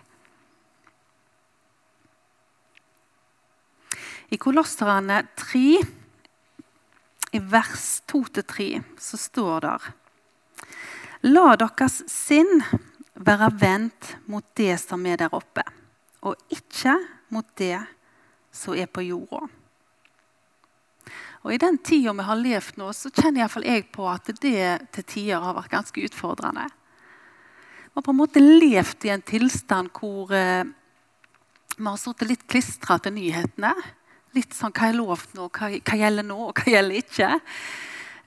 I 4.27 4.38
Kolosserne 4.39 5.21
3, 5.39 5.62
i 7.31 7.39
vers 7.39 7.88
2-3, 8.12 8.67
så 9.00 9.19
står 9.19 9.63
det 9.63 9.77
La 11.27 11.55
deres 11.60 12.01
sinn 12.07 12.62
være 13.27 13.50
vendt 13.60 14.13
mot 14.31 14.46
det 14.55 14.75
som 14.79 15.03
er 15.10 15.19
der 15.19 15.34
oppe, 15.36 15.63
og 16.24 16.38
ikke 16.53 16.96
mot 17.34 17.48
det 17.60 17.79
som 18.53 18.77
er 18.77 18.88
på 18.88 19.03
jorda. 19.05 19.41
Og 21.43 21.53
I 21.53 21.60
den 21.62 21.77
tida 21.84 22.13
vi 22.15 22.25
har 22.27 22.39
levd 22.39 22.79
nå, 22.79 22.89
så 22.96 23.12
kjenner 23.12 23.43
iallfall 23.43 23.67
jeg 23.67 23.86
på 23.93 24.07
at 24.10 24.31
det 24.41 24.63
til 24.96 25.07
tider 25.07 25.43
har 25.43 25.55
vært 25.55 25.72
ganske 25.72 26.07
utfordrende. 26.10 26.65
Vi 26.67 27.93
har 28.00 28.05
på 28.05 28.13
en 28.13 28.19
måte 28.19 28.43
levd 28.43 29.07
i 29.07 29.13
en 29.13 29.24
tilstand 29.25 29.93
hvor 29.96 30.34
eh, 30.36 30.67
vi 31.77 31.86
har 31.86 32.01
sittet 32.01 32.31
litt 32.31 32.48
klistra 32.50 33.00
til 33.01 33.15
nyhetene 33.15 33.74
litt 34.38 34.55
sånn 34.55 34.74
hva 34.75 34.89
er 34.89 34.98
lov 34.98 35.24
nå, 35.38 35.48
hva, 35.53 35.69
gjelder 35.72 36.25
nå, 36.25 36.38
og 36.50 36.60
hva 36.60 36.74
gjelder 36.74 37.01
ikke. 37.01 37.29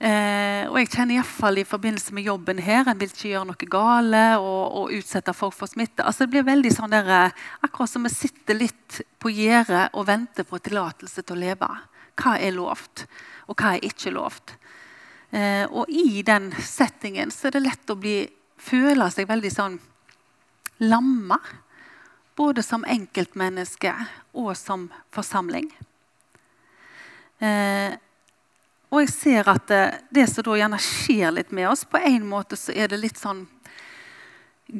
Eh, 0.01 0.65
og 0.65 0.79
jeg 0.79 0.87
kjenner 0.95 1.19
iallfall 1.19 1.59
i 1.61 1.67
forbindelse 1.67 2.15
med 2.17 2.25
jobben 2.25 2.57
her 2.65 2.87
En 2.89 2.97
vil 2.97 3.11
ikke 3.11 3.35
gjøre 3.35 3.45
noe 3.51 3.67
gale 3.69 4.21
og, 4.41 4.63
og 4.79 4.93
utsette 4.97 5.35
folk 5.37 5.53
for 5.53 5.69
smitte. 5.69 6.01
Altså 6.01 6.25
Det 6.25 6.31
blir 6.33 6.47
veldig 6.47 6.71
sånn 6.73 6.95
der, 6.95 7.11
eh, 7.13 7.43
akkurat 7.61 7.91
som 7.91 8.07
vi 8.07 8.13
sitter 8.13 8.57
litt 8.57 8.97
på 9.21 9.29
gjerdet 9.29 9.91
og 9.93 10.07
venter 10.09 10.47
på 10.49 10.57
tillatelse 10.57 11.21
til 11.21 11.37
å 11.37 11.43
leve. 11.43 11.69
Hva 12.17 12.33
er 12.41 12.57
lovt, 12.57 13.05
og 13.45 13.61
hva 13.61 13.75
er 13.75 13.85
ikke 13.85 14.15
lovt? 14.17 14.55
Eh, 15.29 15.69
og 15.69 15.85
i 15.93 16.23
den 16.25 16.49
settingen 16.65 17.29
så 17.29 17.51
er 17.51 17.59
det 17.59 17.65
lett 17.69 17.93
å 17.93 17.99
bli, 18.01 18.25
føle 18.57 19.05
seg 19.13 19.29
veldig 19.29 19.53
sånn 19.53 19.79
lamma. 20.81 21.37
Både 22.41 22.65
som 22.65 22.87
enkeltmenneske 22.89 23.93
og 24.33 24.55
som 24.57 24.89
forsamling. 25.13 25.69
Eh, 27.37 28.01
og 28.91 28.99
jeg 29.05 29.11
ser 29.13 29.47
at 29.47 29.69
det, 29.71 29.83
det, 30.11 30.27
som 30.27 30.43
da 30.45 30.57
gjerne 30.59 30.79
skjer 30.83 31.31
litt 31.31 31.53
med 31.55 31.69
oss 31.71 31.85
På 31.87 32.01
en 32.01 32.25
måte 32.27 32.57
så 32.59 32.73
er 32.75 32.91
det 32.91 32.99
litt 32.99 33.19
sånn 33.19 33.45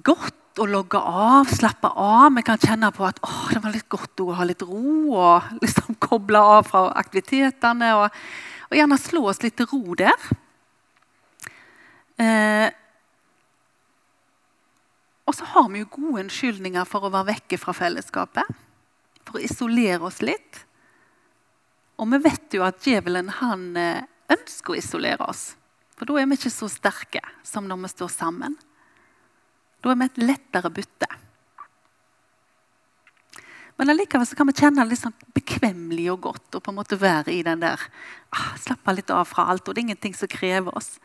godt 0.03 0.59
å 0.59 0.67
logge 0.67 0.99
av, 0.99 1.47
slappe 1.51 1.89
av. 1.99 2.29
Vi 2.35 2.43
kan 2.47 2.59
kjenne 2.59 2.91
på 2.95 3.05
at 3.07 3.19
å, 3.23 3.31
det 3.51 3.61
var 3.63 3.73
litt 3.75 3.87
godt 3.91 4.23
å 4.23 4.33
ha 4.35 4.45
litt 4.47 4.63
ro 4.67 5.15
og 5.15 5.49
liksom 5.63 5.97
koble 6.03 6.39
av 6.39 6.67
fra 6.67 6.85
aktivitetene. 6.99 7.91
Og, 7.99 8.21
og 8.69 8.77
gjerne 8.77 8.99
slå 8.99 9.25
oss 9.31 9.41
litt 9.43 9.57
til 9.59 9.67
ro 9.71 9.95
der. 9.99 10.29
Eh, 12.21 12.67
og 15.27 15.37
så 15.37 15.47
har 15.53 15.69
vi 15.71 15.83
jo 15.83 15.91
gode 15.91 16.25
unnskyldninger 16.25 16.87
for 16.87 17.07
å 17.07 17.13
være 17.13 17.33
vekke 17.33 17.59
fra 17.59 17.75
fellesskapet. 17.75 18.59
For 19.27 19.39
å 19.39 19.43
isolere 19.43 20.07
oss 20.07 20.19
litt. 20.23 20.65
Og 22.01 22.09
vi 22.09 22.21
vet 22.23 22.55
jo 22.57 22.65
at 22.65 22.81
djevelen 22.81 23.29
han 23.37 23.67
eh, 23.77 24.05
ønsker 24.33 24.73
å 24.73 24.79
isolere 24.79 25.27
oss. 25.29 25.51
For 25.99 26.09
da 26.09 26.17
er 26.17 26.29
vi 26.29 26.39
ikke 26.39 26.53
så 26.53 26.69
sterke 26.71 27.21
som 27.45 27.67
når 27.69 27.83
vi 27.83 27.91
står 27.91 28.09
sammen. 28.09 28.55
Da 29.85 29.91
er 29.91 29.99
vi 29.99 30.07
et 30.09 30.23
lettere 30.23 30.71
bytte. 30.73 31.09
Men 33.77 33.93
allikevel 33.93 34.27
så 34.29 34.37
kan 34.37 34.49
vi 34.49 34.57
kjenne 34.57 34.81
det 34.81 34.91
litt 34.91 35.01
sånn 35.01 35.29
bekvemmelig 35.33 36.07
og 36.13 36.25
godt 36.25 36.57
og 36.57 36.63
på 36.65 36.73
en 36.73 36.77
måte 36.77 36.97
være 37.01 37.33
i 37.33 37.39
den 37.45 37.63
der 37.63 37.81
ah, 38.29 38.51
Slappe 38.61 38.93
litt 38.93 39.13
av 39.13 39.29
fra 39.29 39.47
alt, 39.49 39.65
og 39.65 39.73
det 39.73 39.81
er 39.81 39.87
ingenting 39.87 40.17
som 40.17 40.29
krever 40.29 40.75
oss. 40.77 40.95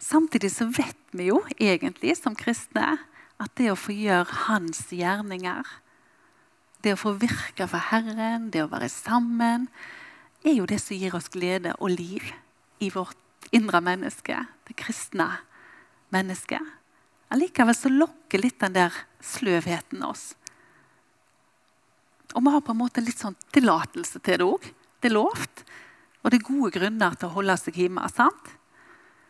Samtidig 0.00 0.50
så 0.52 0.66
vet 0.68 1.14
vi 1.16 1.30
jo 1.30 1.42
egentlig 1.56 2.16
som 2.18 2.36
kristne 2.36 2.98
at 3.40 3.54
det 3.56 3.70
å 3.72 3.78
få 3.78 3.96
gjøre 3.96 4.42
hans 4.46 4.82
gjerninger 4.92 5.68
det 6.84 6.94
å 6.94 7.00
få 7.00 7.14
virke 7.20 7.66
for 7.68 7.90
Herren, 7.90 8.50
det 8.52 8.64
å 8.64 8.70
være 8.70 8.88
sammen, 8.92 9.68
er 10.44 10.56
jo 10.56 10.68
det 10.68 10.80
som 10.80 10.96
gir 10.96 11.14
oss 11.16 11.28
glede 11.32 11.74
og 11.78 11.92
liv 11.92 12.24
i 12.80 12.88
vårt 12.92 13.16
indre 13.52 13.82
menneske, 13.84 14.36
det 14.68 14.76
kristne 14.78 15.28
mennesket. 16.14 16.62
Allikevel 17.30 17.76
så 17.76 17.90
lokker 17.92 18.42
litt 18.42 18.58
den 18.62 18.74
der 18.74 18.94
sløvheten 19.22 20.02
oss. 20.06 20.32
Og 22.34 22.42
vi 22.42 22.54
har 22.54 22.62
på 22.64 22.74
en 22.74 22.80
måte 22.80 23.02
litt 23.02 23.20
sånn 23.20 23.36
tillatelse 23.54 24.22
til 24.22 24.40
det 24.40 24.46
òg. 24.46 24.66
Det 25.00 25.10
er 25.10 25.16
lovt. 25.16 25.62
Og 26.22 26.30
det 26.30 26.40
er 26.40 26.46
gode 26.46 26.72
grunner 26.74 27.14
til 27.18 27.28
å 27.30 27.36
holde 27.36 27.56
seg 27.58 27.78
hjemme. 27.80 28.06
sant? 28.12 28.50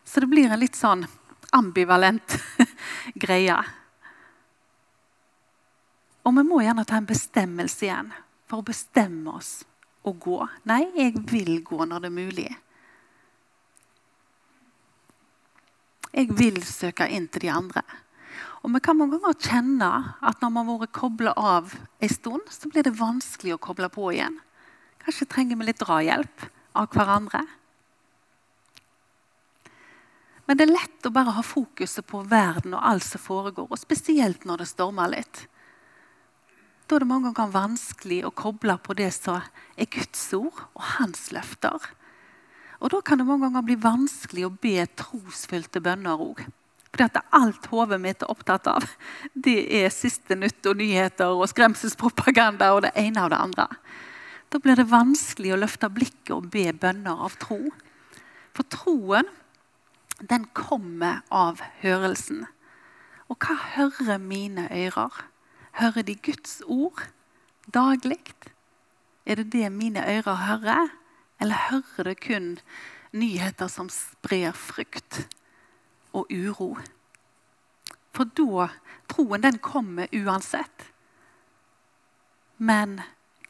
Så 0.05 0.21
det 0.21 0.31
blir 0.31 0.51
en 0.51 0.61
litt 0.61 0.77
sånn 0.77 1.07
ambivalent 1.57 2.37
greie. 3.23 3.57
Og 6.25 6.37
vi 6.37 6.45
må 6.47 6.61
gjerne 6.65 6.85
ta 6.89 6.99
en 7.01 7.09
bestemmelse 7.09 7.87
igjen 7.87 8.11
for 8.49 8.61
å 8.61 8.67
bestemme 8.67 9.39
oss 9.39 9.61
å 10.05 10.13
gå. 10.13 10.41
Nei, 10.69 10.83
jeg 10.97 11.23
vil 11.31 11.61
gå 11.65 11.85
når 11.85 12.05
det 12.05 12.11
er 12.11 12.17
mulig. 12.17 12.51
Jeg 16.11 16.33
vil 16.35 16.59
søke 16.67 17.07
inn 17.07 17.29
til 17.31 17.47
de 17.47 17.53
andre. 17.55 17.85
Og 18.61 18.75
Vi 18.75 18.81
kan 18.85 18.99
mange 18.99 19.17
ganger 19.17 19.39
kjenne 19.41 19.91
at 20.21 20.43
når 20.43 20.51
vi 20.53 20.61
har 20.61 20.81
vært 20.83 20.99
kobla 20.99 21.33
av 21.37 21.73
en 21.77 22.13
stund, 22.13 22.51
så 22.51 22.69
blir 22.69 22.85
det 22.85 22.99
vanskelig 22.99 23.55
å 23.55 23.63
koble 23.63 23.89
på 23.89 24.11
igjen. 24.13 24.37
Kanskje 25.01 25.29
trenger 25.33 25.57
vi 25.57 25.71
litt 25.71 25.81
drahjelp 25.81 26.45
av 26.77 26.91
hverandre. 26.93 27.41
Men 30.45 30.59
det 30.59 30.67
er 30.67 30.75
lett 30.75 31.07
å 31.07 31.15
bare 31.15 31.37
ha 31.39 31.45
fokuset 31.47 32.05
på 32.11 32.25
verden 32.29 32.75
og 32.75 32.85
alt 32.85 33.07
som 33.07 33.23
foregår, 33.23 33.71
og 33.71 33.81
spesielt 33.81 34.45
når 34.45 34.65
det 34.65 34.69
stormer 34.69 35.13
litt. 35.15 35.45
Da 36.91 36.97
er 36.97 37.05
det 37.05 37.07
mange 37.07 37.31
ganger 37.31 37.53
vanskelig 37.55 38.17
å 38.27 38.33
koble 38.35 38.75
på 38.83 38.97
det 38.99 39.13
som 39.15 39.45
er 39.79 39.87
Guds 39.95 40.25
ord 40.35 40.57
og 40.75 40.81
hans 40.97 41.29
løfter. 41.31 41.85
Og 42.83 42.91
Da 42.91 42.99
kan 43.07 43.21
det 43.21 43.27
mange 43.29 43.47
ganger 43.47 43.63
bli 43.63 43.77
vanskelig 43.79 44.49
å 44.49 44.51
be 44.51 44.83
trosfylte 44.99 45.79
bønner 45.85 46.19
òg. 46.19 46.43
Fordi 46.91 47.07
at 47.07 47.21
alt 47.31 47.71
hodet 47.71 48.01
mitt 48.03 48.25
er 48.27 48.33
opptatt 48.35 48.67
av, 48.67 48.89
det 49.39 49.71
er 49.71 49.95
siste 49.95 50.35
nytt 50.35 50.67
og 50.67 50.83
nyheter 50.83 51.31
og 51.31 51.47
skremselspropaganda 51.53 52.73
og 52.75 52.83
det 52.89 52.93
ene 52.99 53.23
av 53.23 53.31
det 53.31 53.39
andre. 53.39 53.69
Da 54.51 54.59
blir 54.59 54.75
det 54.75 54.91
vanskelig 54.91 55.55
å 55.55 55.63
løfte 55.63 55.95
blikket 55.95 56.35
og 56.35 56.51
be 56.51 56.73
bønner 56.75 57.23
av 57.23 57.39
tro. 57.39 57.71
For 58.51 58.67
troen, 58.67 59.31
den 60.19 60.51
kommer 60.59 61.23
av 61.31 61.63
hørelsen. 61.85 62.49
Og 63.31 63.39
hva 63.39 63.61
hører 63.79 64.19
mine 64.19 64.67
ører? 64.67 65.30
Hører 65.79 66.03
de 66.03 66.17
Guds 66.19 66.61
ord 66.67 67.03
daglig? 67.71 68.35
Er 69.27 69.41
det 69.41 69.51
det 69.53 69.71
mine 69.73 70.03
ører 70.03 70.45
hører? 70.47 70.89
Eller 71.41 71.69
hører 71.71 72.11
det 72.11 72.21
kun 72.21 72.59
nyheter 73.13 73.69
som 73.69 73.89
sprer 73.93 74.53
frykt 74.53 75.25
og 76.13 76.27
uro? 76.31 76.75
For 78.11 78.27
da 78.27 78.69
Troen 79.11 79.43
den 79.43 79.59
kommer 79.59 80.11
uansett. 80.15 80.87
Men 82.59 83.01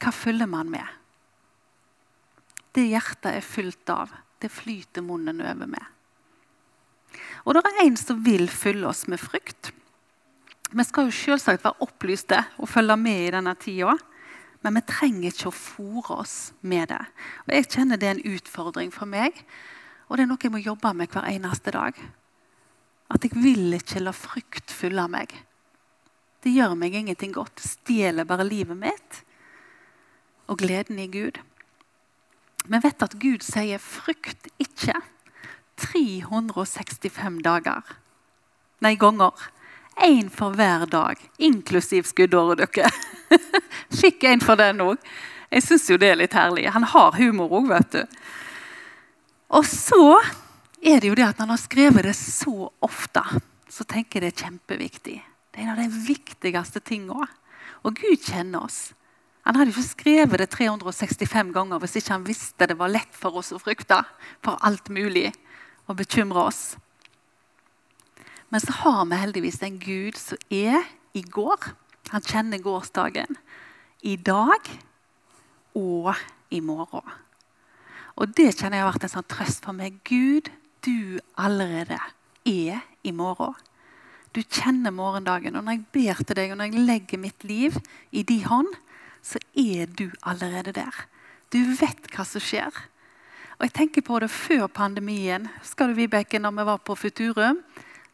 hva 0.01 0.13
følger 0.15 0.49
man 0.49 0.71
med? 0.73 0.87
Det 2.71 2.87
hjertet 2.87 3.35
er 3.35 3.45
fylt 3.45 3.89
av, 3.91 4.13
det 4.39 4.49
flyter 4.49 5.03
munnen 5.05 5.43
over 5.43 5.67
med. 5.67 5.83
Og 7.43 7.53
det 7.53 7.63
er 7.67 7.83
en 7.83 7.97
som 7.99 8.21
vil 8.23 8.47
fylle 8.49 8.87
oss 8.87 9.03
med 9.11 9.19
frykt. 9.19 9.73
Vi 10.71 10.83
skal 10.87 11.09
jo 11.09 11.15
selvsagt 11.15 11.65
være 11.65 11.83
opplyste 11.83 12.37
og 12.61 12.69
følge 12.71 12.95
med 12.95 13.25
i 13.25 13.31
denne 13.35 13.53
tida. 13.59 13.97
Men 14.61 14.77
vi 14.77 14.83
trenger 14.87 15.31
ikke 15.31 15.49
å 15.49 15.55
fòre 15.57 16.17
oss 16.21 16.35
med 16.61 16.91
det. 16.93 17.01
Og 17.47 17.53
Jeg 17.55 17.69
kjenner 17.73 17.99
det 17.99 18.07
er 18.07 18.17
en 18.17 18.35
utfordring 18.37 18.91
for 18.93 19.09
meg, 19.09 19.37
og 20.07 20.17
det 20.17 20.23
er 20.23 20.29
noe 20.29 20.43
jeg 20.43 20.53
må 20.53 20.61
jobbe 20.61 20.93
med 20.93 21.09
hver 21.11 21.27
eneste 21.31 21.73
dag. 21.73 21.97
At 23.11 23.25
jeg 23.25 23.35
vil 23.41 23.73
ikke 23.75 24.03
la 24.03 24.13
frykt 24.15 24.71
fylle 24.71 25.07
meg. 25.11 25.33
Det 26.41 26.53
gjør 26.53 26.75
meg 26.77 26.95
ingenting 26.95 27.33
godt. 27.33 27.59
Stjeler 27.59 28.27
bare 28.27 28.47
livet 28.47 28.77
mitt 28.77 29.23
og 30.47 30.59
gleden 30.61 30.99
i 30.99 31.07
Gud. 31.11 31.39
Vi 32.67 32.79
vet 32.83 33.03
at 33.03 33.17
Gud 33.19 33.41
sier 33.43 33.79
'frykt 33.79 34.47
ikke' 34.59 35.01
365 35.77 37.41
dager. 37.41 37.81
Nei, 38.81 38.95
ganger. 38.95 39.33
Én 40.01 40.29
for 40.33 40.55
hver 40.57 40.87
dag, 40.89 41.19
inklusiv 41.37 42.07
skuddåret 42.09 42.57
dere. 42.57 42.89
Fikk 44.01 44.23
en 44.25 44.41
for 44.41 44.57
den 44.57 44.81
òg. 44.81 45.01
Jeg 45.51 45.65
syns 45.65 45.89
jo 45.91 45.97
det 46.01 46.09
er 46.09 46.17
litt 46.17 46.33
herlig. 46.33 46.65
Han 46.73 46.87
har 46.89 47.17
humor 47.19 47.53
òg, 47.59 47.67
vet 47.69 47.97
du. 47.99 48.23
Og 49.51 49.67
så 49.67 50.17
er 50.81 51.03
det 51.03 51.11
jo 51.11 51.17
det 51.19 51.27
at 51.27 51.43
han 51.43 51.51
har 51.53 51.61
skrevet 51.61 52.07
det 52.07 52.15
så 52.17 52.71
ofte, 52.81 53.21
så 53.69 53.85
tenker 53.85 54.17
jeg 54.17 54.23
det 54.25 54.31
er 54.31 54.47
kjempeviktig. 54.47 55.17
Det 55.51 55.59
er 55.59 55.67
en 55.67 55.73
av 55.75 55.83
de 55.83 56.03
viktigste 56.07 56.81
tingene. 56.81 57.27
Og 57.85 57.97
Gud 57.99 58.25
kjenner 58.25 58.65
oss. 58.65 58.91
Han 59.45 59.57
hadde 59.57 59.73
ikke 59.73 59.85
skrevet 59.85 60.41
det 60.41 60.51
365 60.53 61.53
ganger 61.53 61.81
hvis 61.81 61.97
ikke 61.99 62.13
han 62.13 62.25
visste 62.27 62.67
det 62.69 62.77
var 62.77 62.93
lett 62.93 63.13
for 63.17 63.37
oss 63.41 63.49
å 63.53 63.61
frykte 63.61 63.97
for 64.45 64.57
alt 64.65 64.89
mulig 64.93 65.31
og 65.89 65.97
bekymre 66.01 66.45
oss. 66.49 66.61
Men 68.51 68.59
så 68.59 68.73
har 68.81 69.05
vi 69.07 69.15
heldigvis 69.15 69.61
en 69.63 69.79
Gud 69.79 70.17
som 70.19 70.39
er 70.51 70.83
i 71.15 71.23
går. 71.23 71.71
Han 72.11 72.23
kjenner 72.27 72.59
gårsdagen. 72.59 73.37
I 74.03 74.17
dag 74.19 74.67
og 75.77 76.11
i 76.51 76.59
morgen. 76.59 77.13
Og 78.19 78.33
det 78.35 78.49
kjenner 78.57 78.81
jeg 78.81 78.83
har 78.83 78.91
vært 78.91 79.05
en 79.07 79.13
sånn 79.13 79.29
trøst 79.31 79.63
for 79.63 79.77
meg. 79.77 80.01
Gud, 80.03 80.49
du 80.83 81.21
allerede 81.39 81.99
er 82.43 82.81
i 83.07 83.13
morgen. 83.15 83.55
Du 84.35 84.41
kjenner 84.43 84.91
morgendagen. 84.91 85.55
Og 85.55 85.63
når 85.63 85.77
jeg 85.77 85.85
ber 85.95 86.19
til 86.19 86.39
deg, 86.41 86.51
og 86.51 86.59
når 86.59 86.73
jeg 86.73 86.87
legger 86.89 87.21
mitt 87.21 87.45
liv 87.47 87.77
i 88.11 88.25
din 88.27 88.43
hånd, 88.49 88.73
så 89.23 89.39
er 89.55 89.87
du 89.87 90.09
allerede 90.27 90.73
der. 90.75 91.05
Du 91.55 91.59
vet 91.79 92.11
hva 92.11 92.25
som 92.27 92.43
skjer. 92.43 92.83
Og 93.59 93.67
jeg 93.67 93.75
tenker 93.77 94.03
på 94.03 94.19
det 94.19 94.31
før 94.33 94.67
pandemien. 94.67 95.47
Skal 95.63 95.91
du, 95.91 95.99
Vibeke, 95.99 96.39
når 96.41 96.57
vi 96.57 96.67
var 96.67 96.83
på 96.83 96.97
Futurum? 96.99 97.61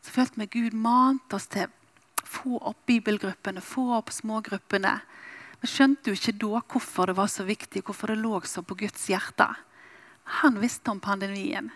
Så 0.08 0.14
følte 0.16 0.40
vi 0.40 0.46
Gud 0.48 0.76
mante 0.80 1.36
oss 1.36 1.50
til 1.52 1.68
å 1.68 2.28
få 2.28 2.60
opp 2.70 2.86
bibelgruppene, 2.88 3.60
få 3.60 3.90
opp 3.98 4.14
smågruppene. 4.16 4.94
Vi 5.60 5.68
skjønte 5.68 6.14
jo 6.14 6.16
ikke 6.16 6.38
da 6.40 6.62
hvorfor 6.62 7.12
det 7.12 7.18
var 7.18 7.28
så 7.32 7.44
viktig, 7.44 7.84
hvorfor 7.84 8.14
det 8.14 8.22
lå 8.22 8.40
så 8.48 8.64
på 8.64 8.78
Guds 8.80 9.10
hjerte. 9.12 9.50
Han 10.40 10.62
visste 10.64 10.94
om 10.94 11.02
pandemien, 11.04 11.74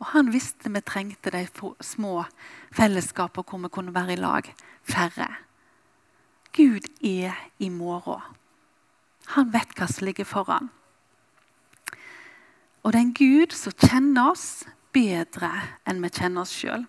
og 0.00 0.14
han 0.14 0.32
visste 0.32 0.72
vi 0.72 0.80
trengte 0.80 1.32
de 1.34 1.42
små 1.84 2.24
fellesskapene 2.72 3.44
hvor 3.44 3.60
vi 3.66 3.72
kunne 3.76 3.94
være 3.96 4.16
i 4.16 4.22
lag. 4.22 4.48
Færre. 4.88 5.28
Gud 6.56 6.88
er 7.04 7.36
i 7.58 7.68
morgen. 7.68 8.24
Han 9.36 9.52
vet 9.52 9.76
hva 9.76 9.90
som 9.92 10.08
ligger 10.08 10.28
foran. 10.28 10.72
Og 12.84 12.92
det 12.92 12.98
er 12.98 13.04
en 13.04 13.14
Gud 13.16 13.52
som 13.56 13.76
kjenner 13.76 14.32
oss 14.32 14.64
bedre 14.96 15.52
enn 15.88 16.00
vi 16.04 16.12
kjenner 16.12 16.44
oss 16.44 16.52
sjøl. 16.56 16.88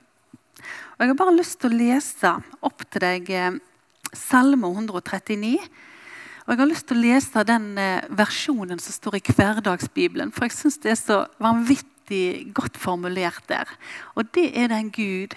Og 0.95 1.03
Jeg 1.03 1.11
har 1.11 1.19
bare 1.19 1.35
lyst 1.35 1.59
til 1.61 1.73
å 1.73 1.79
lese 1.79 2.31
opp 2.65 2.85
til 2.89 3.03
deg 3.03 3.31
eh, 3.33 3.57
Salme 4.15 4.69
139. 4.71 5.57
Og 6.45 6.53
Jeg 6.53 6.61
har 6.61 6.69
lyst 6.69 6.87
til 6.87 6.99
å 6.99 7.03
lese 7.03 7.43
den 7.47 7.71
eh, 7.81 8.05
versjonen 8.15 8.79
som 8.81 8.95
står 8.95 9.19
i 9.19 9.23
Hverdagsbibelen. 9.25 10.31
For 10.35 10.47
jeg 10.47 10.57
syns 10.57 10.79
det 10.83 10.93
er 10.93 11.01
så 11.01 11.19
vanvittig 11.41 12.53
godt 12.55 12.77
formulert 12.77 13.47
der. 13.49 13.69
Og 14.15 14.29
det 14.37 14.51
er 14.53 14.69
den 14.71 14.91
Gud 14.93 15.35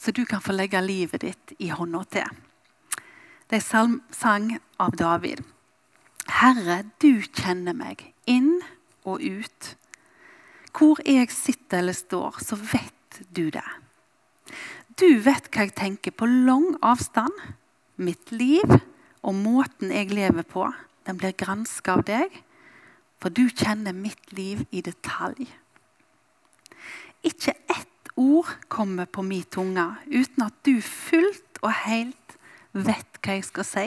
som 0.00 0.16
du 0.16 0.24
kan 0.24 0.40
få 0.40 0.56
legge 0.56 0.80
livet 0.80 1.22
ditt 1.26 1.54
i 1.60 1.68
hånda 1.68 2.04
til. 2.10 2.38
Det 3.50 3.58
er 3.58 3.66
salmsang 3.66 4.54
av 4.80 4.94
David. 4.96 5.42
Herre, 6.30 6.84
du 7.02 7.20
kjenner 7.26 7.74
meg 7.76 8.06
inn 8.30 8.60
og 9.04 9.20
ut. 9.20 9.74
Hvor 10.70 11.00
jeg 11.04 11.28
sitter 11.34 11.82
eller 11.82 11.96
står, 11.98 12.38
så 12.46 12.56
vet 12.56 13.22
du 13.34 13.48
det. 13.52 13.66
Du 15.00 15.08
vet 15.24 15.48
hva 15.50 15.66
jeg 15.66 15.76
tenker 15.78 16.14
på 16.14 16.28
lang 16.28 16.74
avstand. 16.84 17.34
Mitt 18.00 18.32
liv 18.32 18.64
og 19.20 19.36
måten 19.36 19.92
jeg 19.92 20.12
lever 20.14 20.46
på, 20.48 20.64
den 21.06 21.18
blir 21.20 21.36
granska 21.36 21.98
av 21.98 22.04
deg, 22.08 22.32
for 23.20 23.32
du 23.32 23.46
kjenner 23.48 23.96
mitt 23.96 24.32
liv 24.32 24.64
i 24.72 24.80
detalj. 24.84 25.48
Ikke 27.26 27.52
ett 27.68 28.12
ord 28.16 28.48
kommer 28.72 29.04
på 29.04 29.22
min 29.24 29.44
tunge 29.44 29.84
uten 30.08 30.46
at 30.46 30.56
du 30.64 30.80
fullt 30.84 31.60
og 31.60 31.74
helt 31.84 32.38
vet 32.72 33.20
hva 33.20 33.36
jeg 33.36 33.48
skal 33.48 33.68
si. 33.68 33.86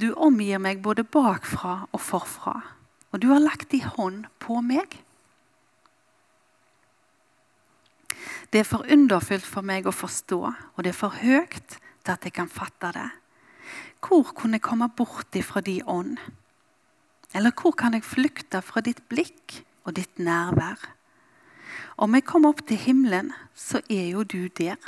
Du 0.00 0.10
omgir 0.12 0.60
meg 0.60 0.82
både 0.84 1.04
bakfra 1.04 1.86
og 1.90 2.00
forfra, 2.00 2.58
og 3.12 3.20
du 3.20 3.30
har 3.32 3.44
lagt 3.44 3.70
din 3.72 3.84
hånd 3.96 4.26
på 4.40 4.60
meg. 4.64 4.98
Det 8.52 8.62
er 8.62 8.68
for 8.68 8.86
underfullt 8.92 9.46
for 9.46 9.66
meg 9.66 9.88
å 9.88 9.94
forstå, 9.94 10.40
og 10.46 10.84
det 10.84 10.92
er 10.92 10.98
for 10.98 11.16
høyt 11.18 11.78
til 11.78 12.12
at 12.12 12.26
jeg 12.26 12.34
kan 12.36 12.50
fatte 12.50 12.92
det. 12.94 13.08
Hvor 14.04 14.30
kunne 14.36 14.60
jeg 14.60 14.66
komme 14.66 14.88
bort 14.88 15.34
ifra 15.34 15.62
de 15.64 15.80
ånd? 15.82 16.20
Eller 17.34 17.50
hvor 17.50 17.74
kan 17.74 17.96
jeg 17.96 18.06
flykte 18.06 18.62
fra 18.62 18.82
ditt 18.84 19.02
blikk 19.10 19.62
og 19.84 19.96
ditt 19.98 20.20
nærvær? 20.22 20.78
Om 21.98 22.14
jeg 22.14 22.26
kommer 22.28 22.54
opp 22.54 22.62
til 22.68 22.78
himmelen, 22.78 23.32
så 23.56 23.80
er 23.90 24.12
jo 24.12 24.22
du 24.22 24.46
der. 24.48 24.78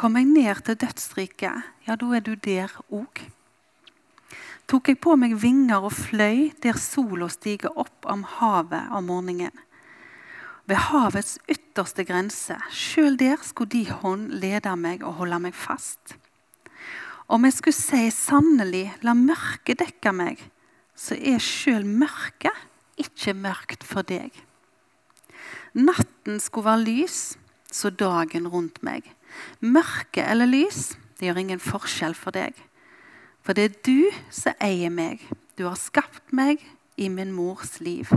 Kommer 0.00 0.24
jeg 0.24 0.32
ned 0.32 0.64
til 0.64 0.80
dødsriket, 0.80 1.70
ja, 1.86 1.94
da 1.94 2.06
er 2.16 2.24
du 2.24 2.34
der 2.34 2.72
òg. 2.90 3.22
Tok 4.70 4.88
jeg 4.88 5.00
på 5.02 5.16
meg 5.18 5.36
vinger 5.42 5.84
og 5.84 5.92
fløy 5.92 6.50
der 6.62 6.78
sola 6.78 7.28
stiger 7.30 7.74
opp 7.78 8.06
om 8.08 8.22
havet 8.38 8.90
om 8.94 9.08
morgenen 9.10 9.66
ved 10.70 10.78
havets 10.86 11.38
ytterste 11.50 12.04
grense. 12.06 12.54
Sjøl 12.70 13.18
der 13.18 13.40
skulle 13.42 13.72
de 13.74 13.84
hånd 13.90 14.28
lede 14.42 14.72
meg 14.78 15.02
og 15.02 15.18
holde 15.18 15.40
meg 15.42 15.56
fast. 15.56 16.14
Om 17.30 17.46
jeg 17.46 17.56
skulle 17.56 17.78
si 17.78 18.04
sannelig, 18.14 18.86
la 19.02 19.14
mørket 19.14 19.82
dekke 19.82 20.12
meg, 20.14 20.38
så 20.94 21.18
er 21.18 21.42
sjøl 21.42 21.86
mørket 21.86 22.66
ikke 23.00 23.34
mørkt 23.34 23.86
for 23.86 24.06
deg. 24.06 24.30
Natten 25.74 26.40
skulle 26.42 26.70
være 26.70 26.86
lys, 26.86 27.20
så 27.70 27.90
dagen 27.90 28.48
rundt 28.50 28.82
meg. 28.86 29.06
Mørke 29.62 30.22
eller 30.26 30.50
lys, 30.50 30.96
det 31.18 31.30
gjør 31.30 31.42
ingen 31.44 31.62
forskjell 31.62 32.16
for 32.18 32.34
deg. 32.34 32.54
For 33.46 33.56
det 33.56 33.64
er 33.64 33.78
du 33.86 34.10
som 34.34 34.58
eier 34.62 34.90
meg. 34.92 35.22
Du 35.56 35.66
har 35.68 35.78
skapt 35.78 36.34
meg 36.34 36.62
i 37.00 37.08
min 37.08 37.32
mors 37.32 37.78
liv. 37.80 38.10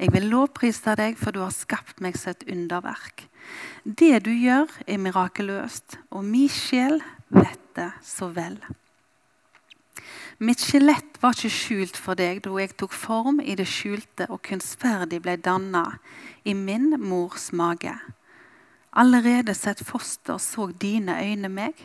Jeg 0.00 0.14
vil 0.14 0.30
lovprise 0.32 0.94
deg, 0.96 1.18
for 1.20 1.36
du 1.36 1.42
har 1.42 1.52
skapt 1.52 1.98
meg 2.00 2.16
som 2.16 2.32
et 2.32 2.46
underverk. 2.48 3.26
Det 3.84 4.22
du 4.24 4.30
gjør, 4.32 4.70
er 4.88 4.96
mirakuløst, 4.96 5.98
og 6.08 6.24
min 6.24 6.48
sjel 6.48 7.02
vet 7.28 7.60
det 7.76 7.90
så 8.04 8.30
vel. 8.32 8.56
Mitt 10.40 10.64
skjelett 10.64 11.20
var 11.20 11.36
ikke 11.36 11.52
skjult 11.52 12.00
for 12.00 12.16
deg 12.16 12.40
da 12.46 12.54
jeg 12.62 12.72
tok 12.80 12.96
form 12.96 13.42
i 13.44 13.58
det 13.60 13.68
skjulte 13.68 14.24
og 14.32 14.40
kunstferdig 14.48 15.20
ble 15.20 15.36
danna 15.36 15.84
i 16.48 16.56
min 16.56 16.94
mors 16.96 17.50
mage. 17.52 17.92
Allerede 18.96 19.52
sett 19.52 19.84
foster 19.84 20.40
så 20.40 20.70
dine 20.72 21.20
øyne 21.20 21.52
meg. 21.52 21.76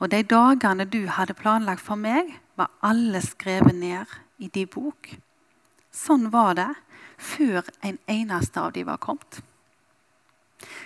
Og 0.00 0.08
de 0.08 0.24
dagene 0.24 0.88
du 0.88 1.04
hadde 1.04 1.36
planlagt 1.36 1.84
for 1.84 2.00
meg, 2.00 2.32
var 2.56 2.72
alle 2.80 3.20
skrevet 3.20 3.76
ned 3.76 4.08
i 4.40 4.48
din 4.48 4.72
bok. 4.72 5.12
Sånn 5.92 6.30
var 6.32 6.56
det 6.56 6.72
før 7.20 7.68
en 7.86 7.98
eneste 8.08 8.60
av 8.60 8.72
dem 8.74 8.88
var 8.88 9.00
kommet. 9.02 9.40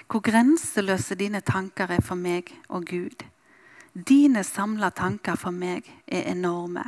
Hvor 0.09 0.23
grenseløse 0.23 1.17
dine 1.19 1.41
tanker 1.41 1.91
er 1.91 2.03
for 2.05 2.19
meg 2.19 2.53
og 2.69 2.87
Gud. 2.91 3.25
Dine 3.95 4.43
samla 4.45 4.91
tanker 4.91 5.39
for 5.39 5.55
meg 5.55 5.87
er 6.07 6.29
enorme. 6.33 6.85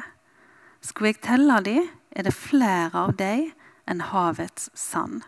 Skulle 0.83 1.15
jeg 1.15 1.23
telle 1.23 1.61
dem, 1.65 1.89
er 2.11 2.27
det 2.27 2.35
flere 2.35 3.07
av 3.07 3.17
dem 3.19 3.51
enn 3.87 4.03
havets 4.11 4.71
sand. 4.75 5.23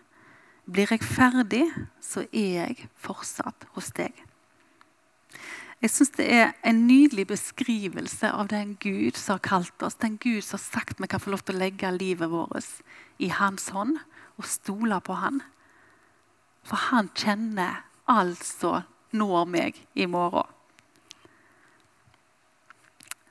Blir 0.69 0.91
jeg 0.93 1.07
ferdig, 1.07 1.65
så 2.01 2.27
er 2.33 2.51
jeg 2.59 2.89
fortsatt 3.01 3.69
hos 3.77 3.93
deg. 3.97 4.13
Jeg 5.79 5.93
syns 5.95 6.11
det 6.17 6.25
er 6.35 6.49
en 6.67 6.81
nydelig 6.89 7.29
beskrivelse 7.31 8.33
av 8.35 8.49
den 8.51 8.73
Gud 8.83 9.15
som 9.15 9.37
har 9.37 9.45
kalt 9.47 9.83
oss. 9.87 9.95
Den 9.95 10.17
Gud 10.19 10.43
som 10.43 10.59
har 10.59 10.65
sagt 10.65 10.99
vi 10.99 11.07
kan 11.07 11.23
få 11.23 11.31
lov 11.31 11.45
til 11.47 11.55
å 11.55 11.63
legge 11.63 11.93
livet 11.95 12.33
vårt 12.33 12.83
i 13.23 13.31
hans 13.31 13.69
hånd 13.71 14.01
og 14.39 14.49
stole 14.51 14.99
på 15.07 15.21
han. 15.23 15.39
For 16.67 16.91
han 16.91 17.13
kjenner 17.15 17.85
altså 18.11 18.83
når 19.15 19.47
meg 19.47 19.79
i 19.95 20.09
morgen. 20.11 20.51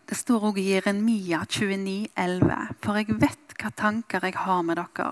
Det 0.08 0.16
står 0.16 0.48
òg 0.48 0.62
i 0.62 0.70
Jeremia 0.70 1.42
29, 1.44 2.14
11. 2.16 2.60
For 2.80 2.96
jeg 2.96 3.20
vet 3.20 3.58
hva 3.60 3.74
tanker 3.76 4.24
jeg 4.24 4.40
har 4.40 4.64
med 4.64 4.80
dere, 4.80 5.12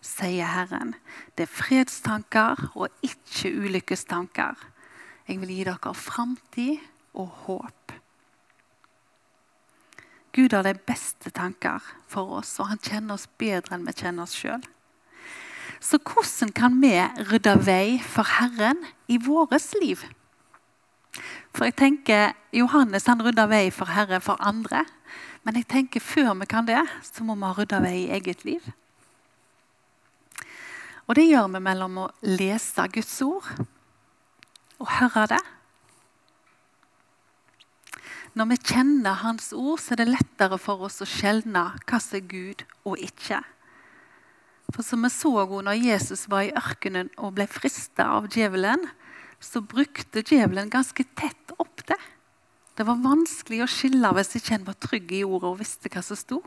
sier 0.00 0.48
Herren. 0.48 0.94
Det 1.36 1.44
er 1.44 1.56
fredstanker 1.58 2.70
og 2.72 2.88
ikke 3.04 3.52
ulykkestanker. 3.52 4.56
Jeg 5.30 5.38
vil 5.38 5.52
gi 5.54 5.64
dere 5.68 5.92
framtid 5.94 6.80
og 7.14 7.28
håp. 7.44 7.92
Gud 10.34 10.54
har 10.56 10.66
de 10.66 10.72
beste 10.74 11.30
tanker 11.30 11.84
for 12.10 12.40
oss, 12.40 12.56
og 12.58 12.66
han 12.72 12.82
kjenner 12.82 13.14
oss 13.14 13.28
bedre 13.38 13.76
enn 13.76 13.86
vi 13.86 13.94
kjenner 13.94 14.26
oss 14.26 14.34
sjøl. 14.34 14.64
Så 15.78 16.00
hvordan 16.02 16.50
kan 16.54 16.80
vi 16.82 16.92
rydde 17.30 17.54
vei 17.62 18.00
for 18.02 18.26
Herren 18.26 18.82
i 19.06 19.20
vårt 19.22 19.54
liv? 19.78 20.02
For 21.54 21.66
jeg 21.68 21.78
tenker, 21.78 22.34
Johannes 22.50 23.06
han 23.06 23.22
rydda 23.22 23.46
vei 23.50 23.70
for 23.74 23.94
Herren 23.94 24.22
for 24.22 24.38
andre. 24.42 24.82
Men 25.46 25.62
jeg 25.62 25.70
tenker 25.70 26.02
før 26.02 26.34
vi 26.42 26.50
kan 26.50 26.66
det, 26.66 26.82
så 27.06 27.22
må 27.22 27.38
vi 27.38 27.46
ha 27.46 27.54
rydda 27.54 27.84
vei 27.86 27.96
i 28.02 28.10
eget 28.18 28.42
liv. 28.44 28.66
Og 31.06 31.14
det 31.18 31.30
gjør 31.30 31.52
vi 31.54 31.62
mellom 31.62 32.02
å 32.02 32.10
lese 32.26 32.90
Guds 32.90 33.20
ord 33.22 33.46
og 34.80 34.90
høre 34.98 35.26
det. 35.34 35.40
Når 38.38 38.46
vi 38.52 38.58
kjenner 38.62 39.22
Hans 39.24 39.50
ord, 39.52 39.80
så 39.82 39.94
er 39.94 40.04
det 40.04 40.12
lettere 40.12 40.58
for 40.60 40.86
oss 40.86 41.00
å 41.02 41.08
skjelne 41.08 41.64
hva 41.82 41.98
som 42.02 42.20
er 42.20 42.28
Gud 42.30 42.62
og 42.86 43.00
ikke. 43.02 43.40
For 44.70 44.86
som 44.86 45.02
vi 45.02 45.10
så 45.10 45.32
når 45.34 45.82
Jesus 45.82 46.28
var 46.30 46.46
i 46.46 46.54
ørkenen 46.54 47.10
og 47.18 47.34
ble 47.38 47.48
frista 47.50 48.06
av 48.14 48.30
djevelen, 48.30 48.86
så 49.40 49.62
brukte 49.64 50.22
djevelen 50.22 50.70
ganske 50.70 51.04
tett 51.18 51.54
opp 51.58 51.82
det. 51.88 51.98
Det 52.76 52.86
var 52.86 53.02
vanskelig 53.02 53.64
å 53.64 53.70
skille 53.70 54.12
hvis 54.14 54.36
ikke 54.38 54.56
en 54.56 54.66
var 54.68 54.78
trygg 54.78 55.10
i 55.16 55.24
ordet 55.26 55.50
og 55.50 55.58
visste 55.60 55.90
hva 55.90 56.02
som 56.04 56.18
sto. 56.18 56.38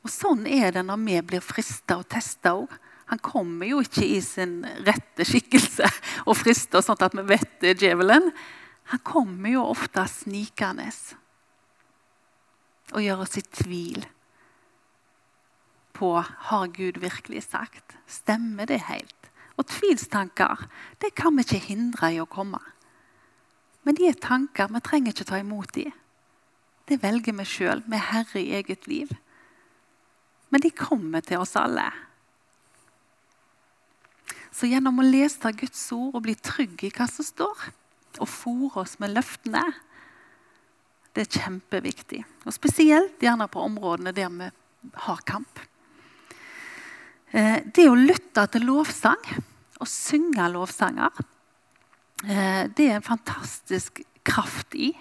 Og 0.00 0.10
Sånn 0.10 0.46
er 0.48 0.74
det 0.74 0.82
når 0.88 1.04
vi 1.04 1.18
blir 1.32 1.44
frista 1.44 2.00
og 2.00 2.08
testa 2.10 2.56
òg. 2.58 2.72
Han 3.10 3.18
kommer 3.18 3.66
jo 3.66 3.80
ikke 3.82 4.06
i 4.06 4.20
sin 4.22 4.60
rette 4.86 5.26
skikkelse 5.26 5.88
og 6.28 6.36
frister 6.38 6.84
sånn 6.84 7.00
at 7.02 7.16
vi 7.18 7.26
vet 7.32 7.56
det 7.62 7.74
er 7.74 7.80
djevelen. 7.82 8.30
Han 8.94 9.02
kommer 9.06 9.50
jo 9.50 9.66
ofte 9.70 10.06
snikende 10.10 10.86
og 12.90 13.02
gjør 13.04 13.22
oss 13.22 13.36
i 13.38 13.42
tvil 13.46 14.06
på 15.94 16.10
har 16.48 16.70
Gud 16.74 16.98
virkelig 17.02 17.44
sagt. 17.50 17.96
Stemmer 18.10 18.66
det 18.66 18.80
helt? 18.88 19.28
Og 19.58 19.66
tvilstanker 19.68 20.64
det 21.02 21.12
kan 21.18 21.36
vi 21.36 21.44
ikke 21.44 21.66
hindre 21.66 22.12
i 22.14 22.20
å 22.22 22.28
komme. 22.30 22.62
Men 23.84 23.98
de 23.98 24.08
er 24.08 24.18
tanker. 24.18 24.70
Vi 24.72 24.82
trenger 24.84 25.12
ikke 25.12 25.28
ta 25.28 25.40
imot 25.42 25.74
de. 25.76 25.86
Det 26.88 26.98
velger 27.02 27.36
vi 27.36 27.46
sjøl. 27.46 27.82
Vi 27.86 27.98
er 27.98 28.08
herre 28.10 28.40
i 28.40 28.54
eget 28.58 28.88
liv. 28.90 29.12
Men 30.50 30.64
de 30.64 30.72
kommer 30.74 31.22
til 31.24 31.42
oss 31.44 31.54
alle. 31.58 31.86
Så 34.60 34.68
gjennom 34.68 34.98
å 35.00 35.06
lese 35.06 35.54
Guds 35.56 35.86
ord 35.96 36.18
og 36.18 36.26
bli 36.26 36.34
trygg 36.36 36.82
i 36.84 36.90
hva 36.92 37.06
som 37.08 37.24
står, 37.24 37.62
og 38.20 38.28
fòre 38.28 38.82
oss 38.82 38.98
med 39.00 39.14
løftene, 39.14 39.62
det 41.16 41.22
er 41.24 41.38
kjempeviktig. 41.38 42.20
Og 42.44 42.52
Spesielt 42.52 43.24
gjerne 43.24 43.46
på 43.48 43.62
områdene 43.64 44.12
der 44.12 44.28
vi 44.34 44.50
har 45.06 45.22
kamp. 45.24 45.62
Eh, 47.32 47.64
det 47.64 47.88
å 47.88 47.96
lytte 47.96 48.44
til 48.52 48.66
lovsang 48.68 49.24
og 49.80 49.88
synge 49.88 50.50
lovsanger, 50.52 51.24
eh, 52.28 52.68
det 52.68 52.90
er 52.90 52.98
en 52.98 53.08
fantastisk 53.08 54.02
kraft 54.28 54.76
i. 54.76 54.92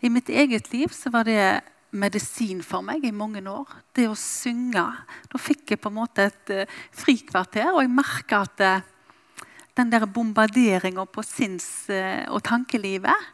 I 0.00 0.08
mitt 0.08 0.32
eget 0.32 0.72
liv 0.72 0.96
så 0.96 1.12
var 1.12 1.28
det 1.28 1.60
medisin 1.94 2.62
for 2.64 2.84
meg 2.84 3.04
i 3.06 3.14
mange 3.14 3.42
år. 3.48 3.70
Det 3.94 4.08
å 4.10 4.16
synge. 4.18 4.82
Da 5.30 5.40
fikk 5.40 5.74
jeg 5.74 5.82
på 5.82 5.92
en 5.92 5.98
måte 6.00 6.26
et 6.28 6.52
uh, 6.54 6.80
frikvarter, 6.94 7.70
og 7.72 7.82
jeg 7.84 7.92
merka 7.94 8.42
at 8.46 8.64
uh, 8.64 9.46
den 9.78 9.90
der 9.92 10.06
bombarderinga 10.06 11.06
på 11.10 11.24
sinns- 11.26 11.88
uh, 11.90 12.26
og 12.34 12.42
tankelivet 12.46 13.30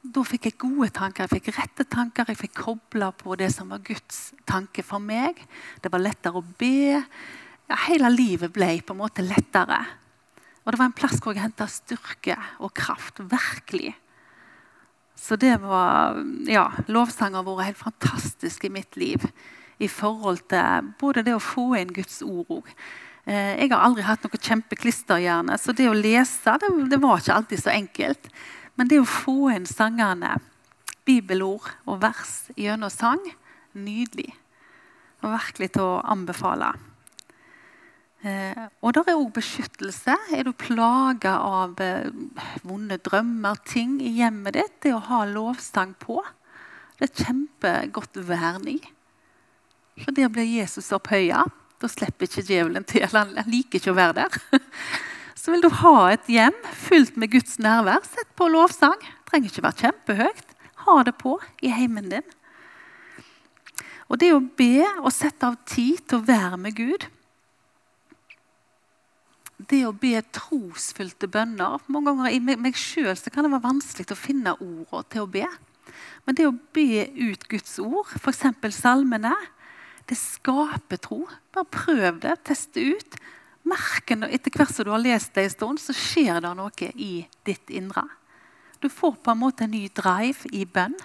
Da 0.00 0.22
fikk 0.24 0.46
jeg 0.48 0.56
gode 0.62 0.88
tanker, 0.96 1.26
jeg 1.26 1.36
fikk 1.36 1.50
rette 1.58 1.84
tanker, 1.84 2.30
jeg 2.32 2.40
fikk 2.40 2.54
kobla 2.62 3.10
på 3.12 3.36
det 3.36 3.50
som 3.52 3.68
var 3.68 3.82
Guds 3.84 4.30
tanke 4.48 4.80
for 4.80 4.96
meg. 4.96 5.36
Det 5.82 5.92
var 5.92 6.00
lettere 6.00 6.40
å 6.40 6.46
be. 6.56 6.96
Ja, 6.96 7.76
hele 7.84 8.08
livet 8.08 8.48
ble 8.54 8.78
på 8.80 8.96
en 8.96 9.02
måte 9.02 9.20
lettere. 9.20 9.82
Og 10.64 10.72
det 10.72 10.80
var 10.80 10.88
en 10.88 10.96
plass 10.96 11.20
hvor 11.20 11.36
jeg 11.36 11.44
henta 11.44 11.68
styrke 11.68 12.38
og 12.64 12.72
kraft. 12.72 13.20
Virkelig. 13.20 13.92
Så 15.20 15.36
det 15.36 15.56
var 15.60 16.16
Ja, 16.48 16.70
lovsang 16.88 17.36
har 17.36 17.44
vært 17.44 17.66
helt 17.68 17.84
fantastisk 17.84 18.64
i 18.64 18.72
mitt 18.72 18.96
liv. 18.96 19.26
I 19.80 19.88
forhold 19.88 20.46
til 20.48 20.92
både 21.00 21.24
det 21.24 21.34
å 21.36 21.42
få 21.44 21.74
inn 21.78 21.92
Guds 21.92 22.20
ord 22.24 22.48
òg. 22.60 22.66
Eh, 23.24 23.56
jeg 23.60 23.70
har 23.72 23.84
aldri 23.84 24.04
hatt 24.04 24.24
noe 24.24 24.40
kjempeklisterhjerne, 24.40 25.56
så 25.60 25.72
det 25.76 25.88
å 25.88 25.96
lese 25.96 26.56
det, 26.60 26.70
det, 26.92 26.98
var 27.00 27.20
ikke 27.20 27.36
alltid 27.36 27.62
så 27.62 27.72
enkelt. 27.72 28.28
Men 28.76 28.88
det 28.88 29.00
å 29.00 29.08
få 29.08 29.52
inn 29.54 29.68
sangene, 29.68 30.38
bibelord 31.08 31.68
og 31.86 32.00
vers 32.04 32.50
gjennom 32.56 32.92
sang, 32.92 33.22
nydelig. 33.76 34.32
Og 35.20 35.34
virkelig 35.36 35.74
til 35.76 35.84
å 35.84 36.00
anbefale. 36.12 36.72
Eh, 38.20 38.66
og 38.84 38.92
der 38.92 39.08
er 39.08 39.16
òg 39.16 39.30
beskyttelse. 39.38 40.14
Er 40.36 40.44
du 40.44 40.52
plaga 40.52 41.38
av 41.40 41.78
eh, 41.80 42.10
vonde 42.66 42.98
drømmer, 43.00 43.60
ting 43.64 43.96
i 44.04 44.12
hjemmet 44.18 44.58
ditt, 44.58 44.74
det 44.84 44.92
å 44.92 45.04
ha 45.08 45.22
lovstang 45.28 45.94
på, 46.02 46.20
det 47.00 47.08
er 47.08 47.24
kjempegodt 47.24 48.20
vern 48.28 48.66
i. 48.68 48.76
For 50.02 50.12
der 50.16 50.28
blir 50.32 50.44
Jesus 50.44 50.90
opphøya. 50.92 51.46
Da 51.80 51.88
slipper 51.88 52.28
ikke 52.28 52.44
djevelen 52.44 52.84
til. 52.84 53.06
Han 53.14 53.32
liker 53.48 53.80
ikke 53.80 53.94
å 53.94 53.96
være 53.96 54.26
der. 54.26 54.60
Så 55.40 55.54
vil 55.54 55.64
du 55.64 55.70
ha 55.80 55.94
et 56.12 56.28
hjem 56.28 56.56
fullt 56.76 57.16
med 57.16 57.32
Guds 57.32 57.56
nærvær, 57.62 58.04
sett 58.04 58.28
på 58.36 58.50
lovsang. 58.52 59.00
Det 59.00 59.32
trenger 59.32 59.48
ikke 59.48 59.64
være 59.64 59.86
kjempehøyt. 59.86 60.52
Ha 60.84 60.98
det 61.08 61.14
på 61.20 61.38
i 61.64 61.72
heimen 61.72 62.12
din. 62.12 62.36
Og 64.12 64.20
det 64.20 64.34
å 64.34 64.42
be 64.42 64.84
og 64.98 65.08
sette 65.14 65.48
av 65.48 65.56
tid 65.64 66.02
til 66.04 66.20
å 66.20 66.28
være 66.28 66.60
med 66.60 66.76
Gud 66.76 67.08
det 69.68 69.82
å 69.84 69.92
be 69.92 70.14
trosfylte 70.32 71.28
bønner 71.30 71.82
Mange 71.90 72.12
ganger 72.12 72.32
i 72.32 72.40
meg 72.40 72.78
sjøl 72.78 73.16
kan 73.28 73.44
det 73.44 73.52
være 73.52 73.66
vanskelig 73.66 74.12
å 74.14 74.18
finne 74.18 74.54
ordene 74.56 75.08
til 75.12 75.26
å 75.26 75.30
be. 75.30 75.46
Men 76.24 76.36
det 76.38 76.46
å 76.48 76.54
be 76.74 77.04
ut 77.18 77.46
Guds 77.50 77.78
ord, 77.82 78.12
f.eks. 78.16 78.46
salmene, 78.76 79.34
det 80.08 80.18
skaper 80.18 81.00
tro. 81.02 81.24
Bare 81.54 81.68
prøv 81.70 82.20
det. 82.22 82.36
Test 82.46 82.74
det 82.74 82.96
ut. 82.96 83.18
Merk 83.68 84.10
etter 84.10 84.54
hvert 84.54 84.72
som 84.74 84.86
du 84.86 84.92
har 84.94 85.02
lest 85.02 85.34
det 85.36 85.46
en 85.46 85.54
stund, 85.54 85.82
så 85.82 85.94
skjer 85.94 86.40
det 86.42 86.54
noe 86.56 86.90
i 86.94 87.12
ditt 87.46 87.70
indre. 87.70 88.06
Du 88.80 88.88
får 88.88 89.18
på 89.20 89.32
en 89.32 89.42
måte 89.42 89.66
en 89.66 89.74
ny 89.74 89.84
drive 89.92 90.48
i 90.56 90.64
bønn. 90.64 90.96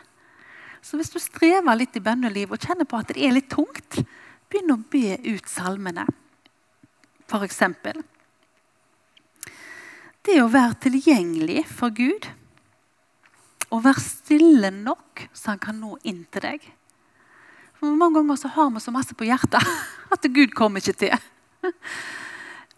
Så 0.85 0.97
hvis 0.97 1.11
du 1.11 1.19
strever 1.19 1.75
litt 1.77 1.97
i 1.97 2.03
bønnelivet 2.03 2.55
og 2.55 2.67
kjenner 2.69 2.87
på 2.87 2.99
at 3.01 3.11
det 3.11 3.25
er 3.25 3.35
litt 3.35 3.49
tungt, 3.51 3.99
begynn 4.49 4.75
å 4.75 4.83
be 4.91 5.17
ut 5.25 5.49
salmene. 5.49 6.05
Eksempel. 7.35 7.97
Det 10.25 10.39
å 10.41 10.49
være 10.49 10.73
tilgjengelig 10.87 11.67
for 11.69 11.93
Gud. 11.93 12.25
Og 13.69 13.83
være 13.85 14.01
stille 14.01 14.71
nok 14.73 15.27
så 15.35 15.53
han 15.53 15.61
kan 15.61 15.77
nå 15.77 15.99
inn 16.07 16.23
til 16.33 16.47
deg. 16.47 16.65
For 17.77 17.93
Mange 17.93 18.17
ganger 18.17 18.39
så 18.41 18.49
har 18.55 18.71
vi 18.73 18.81
så 18.81 18.93
masse 18.95 19.13
på 19.17 19.27
hjertet 19.27 19.61
at 20.15 20.27
Gud 20.33 20.55
kommer 20.57 20.81
ikke 20.81 20.97
til. 21.05 21.71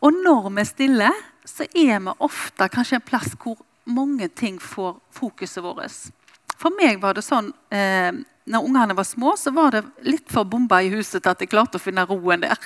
Og 0.03 0.19
når 0.25 0.49
vi 0.49 0.61
er 0.61 0.67
stille, 0.67 1.11
så 1.47 1.67
er 1.71 2.01
vi 2.03 2.17
ofte 2.27 2.67
kanskje 2.73 2.99
en 2.99 3.07
plass 3.07 3.31
hvor 3.39 3.61
mange 3.87 4.27
ting 4.27 4.59
får 4.59 4.97
fokuset 5.15 5.63
vårt. 5.63 6.11
For 6.57 6.73
meg 6.75 6.99
var 6.99 7.15
det 7.15 7.23
sånn 7.23 7.53
eh, 7.71 8.11
når 8.47 8.67
ungene 8.67 8.95
var 8.97 9.07
små, 9.07 9.37
så 9.39 9.53
var 9.55 9.75
det 9.75 9.85
litt 10.07 10.27
for 10.31 10.47
bomba 10.47 10.81
i 10.83 10.91
huset 10.91 11.21
til 11.21 11.31
at 11.31 11.43
jeg 11.43 11.51
klarte 11.51 11.79
å 11.79 11.83
finne 11.83 12.03
roen 12.07 12.43
der. 12.43 12.59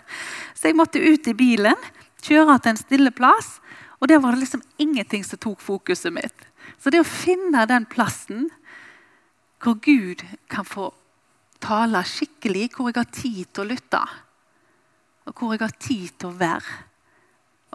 Så 0.57 0.69
jeg 0.69 0.77
måtte 0.79 1.01
ut 1.01 1.29
i 1.29 1.37
bilen, 1.37 1.77
kjøre 2.25 2.57
til 2.61 2.73
en 2.73 2.81
stille 2.81 3.13
plass 3.13 3.59
og 4.01 4.09
der 4.09 4.19
var 4.19 4.33
det 4.33 4.43
liksom 4.43 4.63
ingenting 4.81 5.23
som 5.23 5.39
tok 5.39 5.61
fokuset 5.61 6.13
mitt. 6.13 6.47
Så 6.81 6.89
det 6.89 7.03
å 7.03 7.07
finne 7.07 7.67
den 7.69 7.85
plassen 7.85 8.49
hvor 9.61 9.77
Gud 9.77 10.23
kan 10.49 10.65
få 10.65 10.89
tale 11.61 12.01
skikkelig, 12.09 12.71
hvor 12.73 12.89
jeg 12.89 12.97
har 12.97 13.11
tid 13.13 13.51
til 13.53 13.63
å 13.63 13.69
lytte, 13.69 14.01
og 15.29 15.35
hvor 15.37 15.53
jeg 15.53 15.61
har 15.61 15.75
tid 15.77 16.07
til 16.17 16.31
å 16.31 16.39
være, 16.39 16.79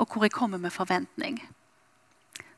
og 0.03 0.11
hvor 0.11 0.27
jeg 0.27 0.35
kommer 0.35 0.59
med 0.59 0.75
forventning. 0.75 1.39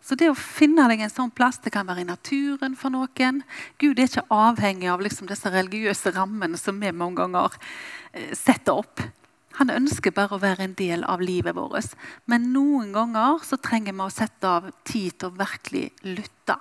Så 0.00 0.16
det 0.16 0.30
å 0.32 0.38
finne 0.38 0.86
deg 0.88 1.02
en 1.04 1.12
sånn 1.12 1.34
plass, 1.36 1.58
det 1.60 1.74
kan 1.74 1.84
være 1.84 2.00
i 2.00 2.08
naturen 2.08 2.78
for 2.78 2.94
noen. 2.94 3.42
Gud 3.76 3.98
er 3.98 4.08
ikke 4.08 4.24
avhengig 4.32 4.88
av 4.88 5.02
liksom 5.04 5.28
disse 5.28 5.52
religiøse 5.52 6.14
rammene 6.16 6.56
som 6.56 6.78
vi 6.80 6.94
mange 6.96 7.20
ganger 7.20 7.58
eh, 8.14 8.32
setter 8.32 8.80
opp. 8.80 9.02
Han 9.58 9.72
ønsker 9.74 10.14
bare 10.14 10.36
å 10.36 10.42
være 10.42 10.68
en 10.68 10.74
del 10.78 11.02
av 11.02 11.22
livet 11.24 11.56
vårt. 11.56 11.94
Men 12.30 12.52
noen 12.54 12.92
ganger 12.94 13.42
så 13.46 13.58
trenger 13.58 13.96
vi 13.96 14.04
å 14.04 14.12
sette 14.12 14.50
av 14.58 14.68
tid 14.86 15.16
til 15.18 15.30
å 15.30 15.38
virkelig 15.38 15.88
lytte 16.06 16.58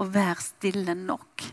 og 0.00 0.14
være 0.14 0.40
stille 0.40 0.94
nok. 0.96 1.44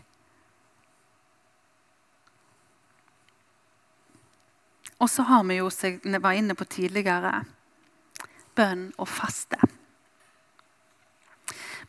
Og 5.00 5.08
så 5.08 5.24
har 5.28 5.44
vi 5.48 5.60
jo, 5.60 5.68
som 5.72 6.00
jeg 6.04 6.20
var 6.20 6.36
inne 6.36 6.56
på 6.56 6.66
tidligere, 6.68 7.42
bønn 8.56 8.90
og 9.00 9.08
faste. 9.08 9.60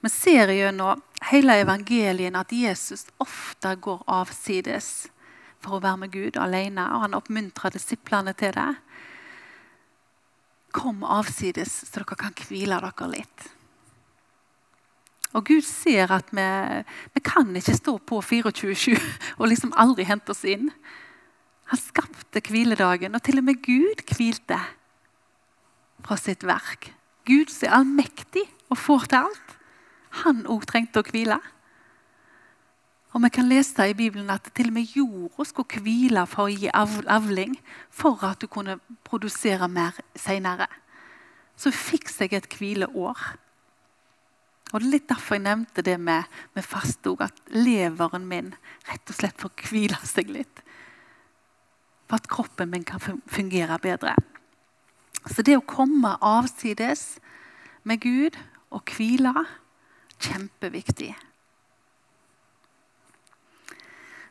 Vi 0.02 0.10
ser 0.10 0.52
gjennom 0.56 1.02
hele 1.30 1.60
evangelien 1.62 2.36
at 2.40 2.54
Jesus 2.56 3.06
ofte 3.22 3.76
går 3.84 4.04
avsides 4.10 5.10
for 5.62 5.78
å 5.78 5.84
være 5.84 6.04
med 6.04 6.14
Gud 6.14 6.40
alene, 6.42 6.88
og 6.94 7.06
han 7.06 7.18
oppmuntrer 7.18 7.74
disiplene 7.76 8.34
til 8.38 8.54
det. 8.58 8.70
Kom 10.76 11.04
avsides, 11.04 11.74
så 11.88 12.02
dere 12.02 12.20
kan 12.20 12.38
hvile 12.48 12.80
dere 12.82 13.10
litt. 13.12 13.50
Og 15.32 15.46
Gud 15.48 15.64
ser 15.64 16.12
at 16.12 16.32
vi, 16.36 16.48
vi 17.16 17.24
kan 17.24 17.54
ikke 17.56 17.78
stå 17.78 17.96
på 18.04 18.20
24-7 18.20 18.98
og 19.40 19.48
liksom 19.48 19.72
aldri 19.80 20.04
hente 20.08 20.34
oss 20.34 20.44
inn. 20.44 20.68
Han 21.72 21.80
skapte 21.80 22.44
hviledagen, 22.44 23.16
og 23.16 23.24
til 23.24 23.40
og 23.40 23.48
med 23.48 23.62
Gud 23.64 24.04
hvilte 24.12 24.60
fra 26.04 26.18
sitt 26.20 26.44
verk. 26.44 26.90
Gud 27.30 27.52
som 27.54 27.70
er 27.70 27.78
allmektig 27.78 28.44
og 28.72 28.80
får 28.82 29.08
til 29.08 29.30
alt. 29.30 29.58
Han 30.26 30.44
òg 30.52 30.66
trengte 30.68 31.00
å 31.00 31.08
hvile. 31.08 31.38
Og 33.12 33.22
Vi 33.22 33.30
kan 33.30 33.50
lese 33.50 33.90
i 33.90 33.94
Bibelen 33.94 34.30
at 34.32 34.48
til 34.56 34.70
og 34.72 34.74
med 34.74 34.88
jorda 34.96 35.44
skulle 35.44 35.84
hvile 35.84 36.24
for 36.28 36.48
å 36.48 36.54
gi 36.54 36.70
avling, 36.72 37.58
for 37.90 38.24
at 38.24 38.40
du 38.40 38.48
kunne 38.48 38.80
produsere 39.04 39.68
mer 39.68 39.98
senere. 40.16 40.68
Så 41.60 41.74
fikk 41.76 42.10
seg 42.10 42.34
et 42.34 42.48
hvileår. 42.48 43.20
Og 44.72 44.80
Det 44.80 44.88
er 44.88 44.92
litt 44.92 45.10
derfor 45.10 45.36
jeg 45.36 45.44
nevnte 45.44 45.84
det 45.84 45.98
med, 46.00 46.24
med 46.56 46.64
faste 46.64 47.12
at 47.20 47.36
leveren 47.52 48.28
min 48.28 48.54
rett 48.88 49.10
og 49.10 49.16
slett 49.16 49.42
får 49.42 49.52
hvile 49.68 50.00
seg 50.08 50.32
litt. 50.32 50.62
For 52.08 52.16
at 52.16 52.30
kroppen 52.32 52.72
min 52.72 52.88
kan 52.88 53.04
fungere 53.28 53.78
bedre. 53.84 54.16
Så 55.28 55.44
det 55.44 55.58
å 55.58 55.68
komme 55.68 56.16
avsides 56.24 57.20
med 57.84 58.00
Gud 58.00 58.40
og 58.72 58.88
hvile 58.96 59.34
kjempeviktig. 60.22 61.12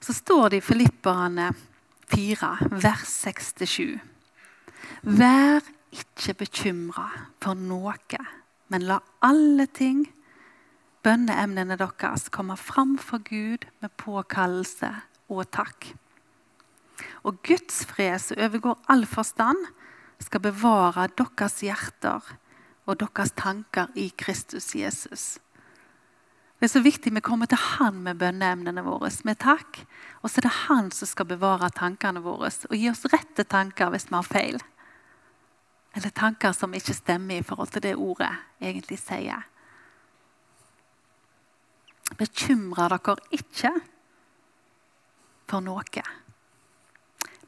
Så 0.00 0.14
står 0.16 0.48
det 0.48 0.56
i 0.56 0.64
Filipperne 0.64 1.50
4, 2.14 2.56
vers 2.70 3.10
6-7. 3.26 3.98
Vær 5.02 5.60
ikke 5.92 6.34
bekymra 6.40 7.08
for 7.42 7.58
noe, 7.58 7.94
men 8.70 8.86
la 8.88 9.00
alle 9.24 9.66
ting 9.66 10.06
bønneemnene 11.04 11.76
deres 11.80 12.28
komme 12.32 12.56
fram 12.60 12.96
for 13.00 13.22
Gud 13.24 13.66
med 13.80 13.92
påkallelse 14.00 14.92
og 15.28 15.44
takk. 15.52 15.92
Og 17.24 17.40
Guds 17.46 17.84
fred, 17.88 18.18
som 18.20 18.40
overgår 18.40 18.80
all 18.92 19.06
forstand, 19.08 19.60
skal 20.20 20.44
bevare 20.44 21.08
deres 21.16 21.60
hjerter 21.64 22.34
og 22.86 23.00
deres 23.00 23.32
tanker 23.36 23.92
i 23.96 24.10
Kristus 24.16 24.74
Jesus. 24.76 25.38
Det 26.60 26.66
er 26.68 26.74
så 26.74 26.82
viktig 26.84 27.14
Vi 27.14 27.22
kommer 27.24 27.48
til 27.48 27.56
Han 27.56 28.02
med 28.04 28.18
bønneemnene 28.20 28.82
våre, 28.84 29.08
med 29.24 29.38
takk. 29.40 29.80
Og 30.20 30.28
så 30.28 30.40
er 30.40 30.44
det 30.44 30.56
Han 30.68 30.90
som 30.92 31.08
skal 31.08 31.26
bevare 31.30 31.70
tankene 31.72 32.20
våre 32.20 32.50
og 32.68 32.76
gi 32.76 32.90
oss 32.90 33.06
rette 33.08 33.46
tanker 33.48 33.88
hvis 33.94 34.10
vi 34.10 34.18
har 34.18 34.28
feil. 34.28 34.58
Eller 35.96 36.12
tanker 36.12 36.52
som 36.52 36.74
ikke 36.76 36.94
stemmer 36.94 37.40
i 37.40 37.46
forhold 37.46 37.72
til 37.72 37.82
det 37.82 37.94
ordet 37.96 38.30
egentlig 38.60 38.98
sier. 39.00 39.46
Bekymre 42.20 42.90
dere 42.92 43.16
ikke 43.32 43.70
for 45.48 45.64
noe. 45.64 46.04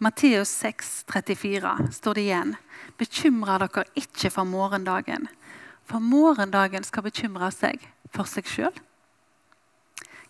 Matteus 0.03 0.51
6, 0.65 1.05
34 1.13 1.75
står 1.93 2.17
det 2.17 2.25
igjen. 2.25 2.55
Bekymre 2.99 3.59
dere 3.61 3.85
ikke 3.93 4.33
for 4.33 4.49
morgendagen, 4.49 5.29
for 5.85 6.01
morgendagen 6.01 6.89
skal 6.89 7.05
bekymre 7.05 7.53
seg 7.53 7.85
for 8.09 8.25
seg 8.25 8.49
sjøl. 8.49 8.81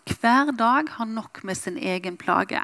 Hver 0.03 0.51
dag 0.51 0.89
har 0.97 1.05
nok 1.05 1.43
med 1.43 1.57
sin 1.57 1.77
egen 1.77 2.17
plage. 2.17 2.61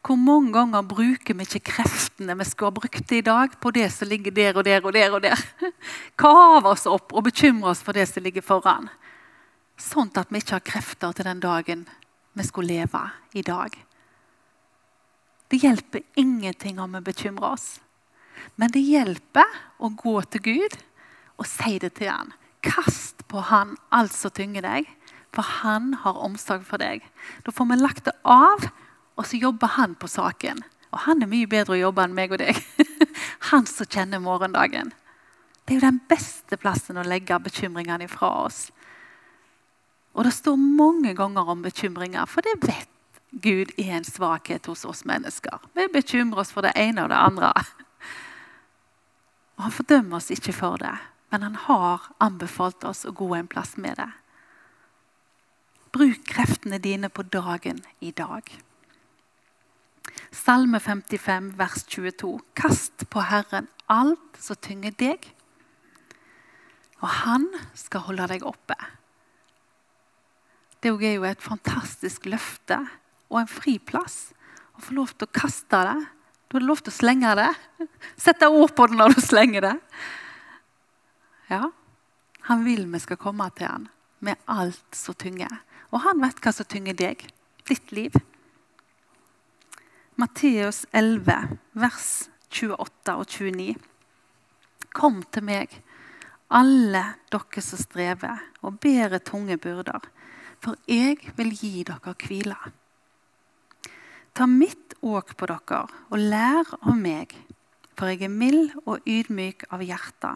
Hvor 0.00 0.16
mange 0.16 0.52
ganger 0.52 0.82
bruker 0.82 1.36
vi 1.36 1.44
ikke 1.44 1.72
kreftene 1.74 2.36
vi 2.38 2.46
skulle 2.48 2.70
ha 2.70 2.76
brukt 2.78 3.12
i 3.12 3.20
dag, 3.24 3.52
på 3.60 3.70
det 3.70 3.88
som 3.92 4.08
ligger 4.08 4.32
der 4.32 4.56
og 4.56 4.64
der 4.64 4.84
og 4.84 4.92
der? 4.92 5.12
og 5.12 5.22
der? 5.22 5.40
Kave 6.20 6.68
oss 6.68 6.86
opp 6.86 7.12
og 7.12 7.24
bekymre 7.24 7.72
oss 7.72 7.82
for 7.84 7.96
det 7.96 8.08
som 8.08 8.24
ligger 8.24 8.44
foran. 8.44 8.88
Sånn 9.80 10.12
at 10.16 10.32
vi 10.32 10.40
ikke 10.40 10.58
har 10.58 10.64
krefter 10.64 11.12
til 11.12 11.28
den 11.28 11.40
dagen 11.40 11.86
vi 12.36 12.44
skulle 12.44 12.80
leve 12.80 13.02
i 13.32 13.42
dag. 13.42 13.76
Det 15.50 15.60
hjelper 15.60 16.04
ingenting 16.16 16.78
om 16.80 16.92
vi 16.96 17.00
bekymrer 17.10 17.56
oss. 17.56 17.80
Men 18.56 18.72
det 18.72 18.84
hjelper 18.84 19.48
å 19.80 19.90
gå 19.96 20.20
til 20.30 20.44
Gud 20.44 20.76
og 21.40 21.48
si 21.48 21.78
det 21.82 21.96
til 21.98 22.12
han. 22.12 22.32
Kast 22.64 23.24
på 23.28 23.40
han 23.48 23.74
alt 23.92 24.14
som 24.14 24.32
tynger 24.36 24.64
deg, 24.64 24.88
for 25.34 25.46
han 25.62 25.94
har 26.02 26.18
omsorg 26.18 26.64
for 26.66 26.82
deg. 26.82 27.04
Da 27.46 27.54
får 27.54 27.68
vi 27.70 27.78
lagt 27.78 28.08
det 28.08 28.16
av, 28.26 28.66
og 29.16 29.26
så 29.26 29.38
jobber 29.38 29.76
han 29.76 29.94
på 29.94 30.10
saken. 30.10 30.62
Og 30.90 31.04
han 31.06 31.22
er 31.22 31.30
mye 31.30 31.48
bedre 31.50 31.76
å 31.76 31.82
jobbe 31.84 32.02
enn 32.02 32.16
meg 32.16 32.34
og 32.34 32.40
deg. 32.42 32.58
Han 33.50 33.66
som 33.66 33.86
kjenner 33.86 34.22
morgendagen. 34.22 34.90
Det 35.64 35.76
er 35.76 35.78
jo 35.78 35.86
den 35.86 36.00
beste 36.10 36.58
plassen 36.58 36.98
å 36.98 37.06
legge 37.06 37.38
bekymringene 37.38 38.08
ifra 38.08 38.30
oss. 38.42 38.70
Og 40.18 40.26
det 40.26 40.34
står 40.34 40.58
mange 40.58 41.14
ganger 41.14 41.52
om 41.52 41.62
bekymringer, 41.62 42.26
for 42.26 42.42
det 42.42 42.56
vet 42.66 42.88
Gud 43.30 43.70
er 43.78 44.00
en 44.00 44.06
svakhet 44.06 44.66
hos 44.66 44.82
oss 44.84 45.04
mennesker. 45.06 45.62
Vi 45.78 45.86
bekymrer 45.94 46.42
oss 46.42 46.50
for 46.50 46.66
det 46.66 46.74
ene 46.74 47.04
og 47.04 47.12
det 47.12 47.20
andre. 47.20 47.52
Og 49.56 49.68
Han 49.68 49.76
fordømmer 49.76 50.18
oss 50.18 50.32
ikke 50.34 50.56
for 50.56 50.82
det, 50.82 50.96
men 51.30 51.44
han 51.44 51.56
har 51.68 52.08
anbefalt 52.18 52.82
oss 52.88 53.04
å 53.06 53.14
gå 53.14 53.28
en 53.36 53.46
plass 53.46 53.76
med 53.76 54.00
det. 54.00 54.08
Bruk 55.90 56.22
kreftene 56.26 56.78
dine 56.78 57.08
på 57.10 57.24
dagen 57.26 57.80
i 57.98 58.12
dag. 58.14 58.46
Salme 60.30 60.78
55, 60.80 61.50
vers 61.58 61.82
22. 61.90 62.36
Kast 62.54 63.08
på 63.10 63.24
Herren 63.26 63.66
alt 63.90 64.38
som 64.38 64.58
tynger 64.62 64.94
deg, 64.94 65.26
og 67.00 67.08
Han 67.08 67.48
skal 67.74 68.04
holde 68.06 68.28
deg 68.30 68.44
oppe. 68.46 68.76
Det 70.80 70.92
er 70.94 71.16
jo 71.16 71.26
et 71.28 71.42
fantastisk 71.42 72.28
løfte 72.30 72.78
og 73.28 73.42
en 73.42 73.50
friplass 73.50 74.30
å 74.76 74.84
få 74.84 74.94
lov 74.96 75.14
til 75.16 75.26
å 75.26 75.34
kaste 75.34 75.80
det. 75.88 75.98
Du 76.48 76.56
har 76.58 76.66
lov 76.66 76.80
til 76.84 76.92
å 76.92 76.96
slenge 76.96 77.34
det. 77.38 77.50
Sette 78.20 78.48
ord 78.48 78.72
på 78.76 78.86
det 78.90 78.98
når 79.00 79.16
du 79.16 79.20
slenger 79.24 79.66
det. 79.66 79.76
Ja, 81.50 81.70
Han 82.48 82.64
vil 82.64 82.86
vi 82.88 82.98
skal 82.98 83.18
komme 83.20 83.50
til 83.54 83.68
han 83.68 83.88
med 84.24 84.38
alt 84.48 84.96
som 84.96 85.14
tynger. 85.14 85.60
Og 85.90 86.02
han 86.04 86.22
vet 86.22 86.38
hva 86.42 86.52
som 86.54 86.68
tynger 86.70 86.96
deg, 86.98 87.22
ditt 87.66 87.92
liv. 87.94 88.14
Matteus 90.20 90.84
11, 90.92 91.56
vers 91.80 92.10
28 92.50 93.14
og 93.16 93.26
29. 93.26 93.74
Kom 94.94 95.22
til 95.30 95.46
meg, 95.46 95.74
alle 96.50 97.02
dere 97.30 97.62
som 97.62 97.78
strever 97.78 98.42
og 98.66 98.80
bærer 98.82 99.22
tunge 99.22 99.56
byrder, 99.62 100.02
for 100.60 100.78
jeg 100.90 101.32
vil 101.38 101.54
gi 101.54 101.84
dere 101.88 102.14
hvile. 102.26 102.58
Ta 104.34 104.46
mitt 104.46 104.94
åk 105.02 105.34
på 105.38 105.48
dere 105.50 105.84
og 106.10 106.18
lær 106.18 106.74
av 106.80 106.96
meg, 106.98 107.34
for 107.96 108.10
jeg 108.10 108.26
er 108.26 108.34
mild 108.34 108.74
og 108.84 109.06
ydmyk 109.08 109.66
av 109.70 109.82
hjerte. 109.84 110.32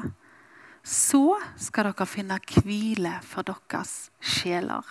Så 0.85 1.39
skal 1.61 1.91
dere 1.91 2.07
finne 2.09 2.39
hvile 2.57 3.19
for 3.25 3.47
deres 3.47 4.09
sjeler. 4.21 4.85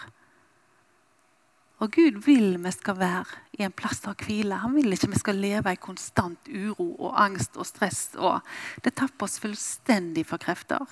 Og 1.83 1.91
Gud 1.91 2.21
vil 2.23 2.53
vi 2.63 2.71
skal 2.71 2.95
være 2.95 3.39
i 3.59 3.65
en 3.65 3.73
plass 3.75 4.05
av 4.07 4.15
hvile. 4.23 4.55
Han 4.61 4.71
vil 4.77 4.95
ikke 4.95 5.09
vi 5.11 5.19
skal 5.19 5.41
leve 5.43 5.73
i 5.73 5.79
konstant 5.83 6.47
uro 6.47 6.93
og 6.93 7.17
angst 7.19 7.57
og 7.59 7.67
stress. 7.67 8.13
og 8.15 8.39
Det 8.85 8.93
tapper 8.95 9.27
oss 9.27 9.41
fullstendig 9.43 10.23
for 10.29 10.39
krefter. 10.39 10.87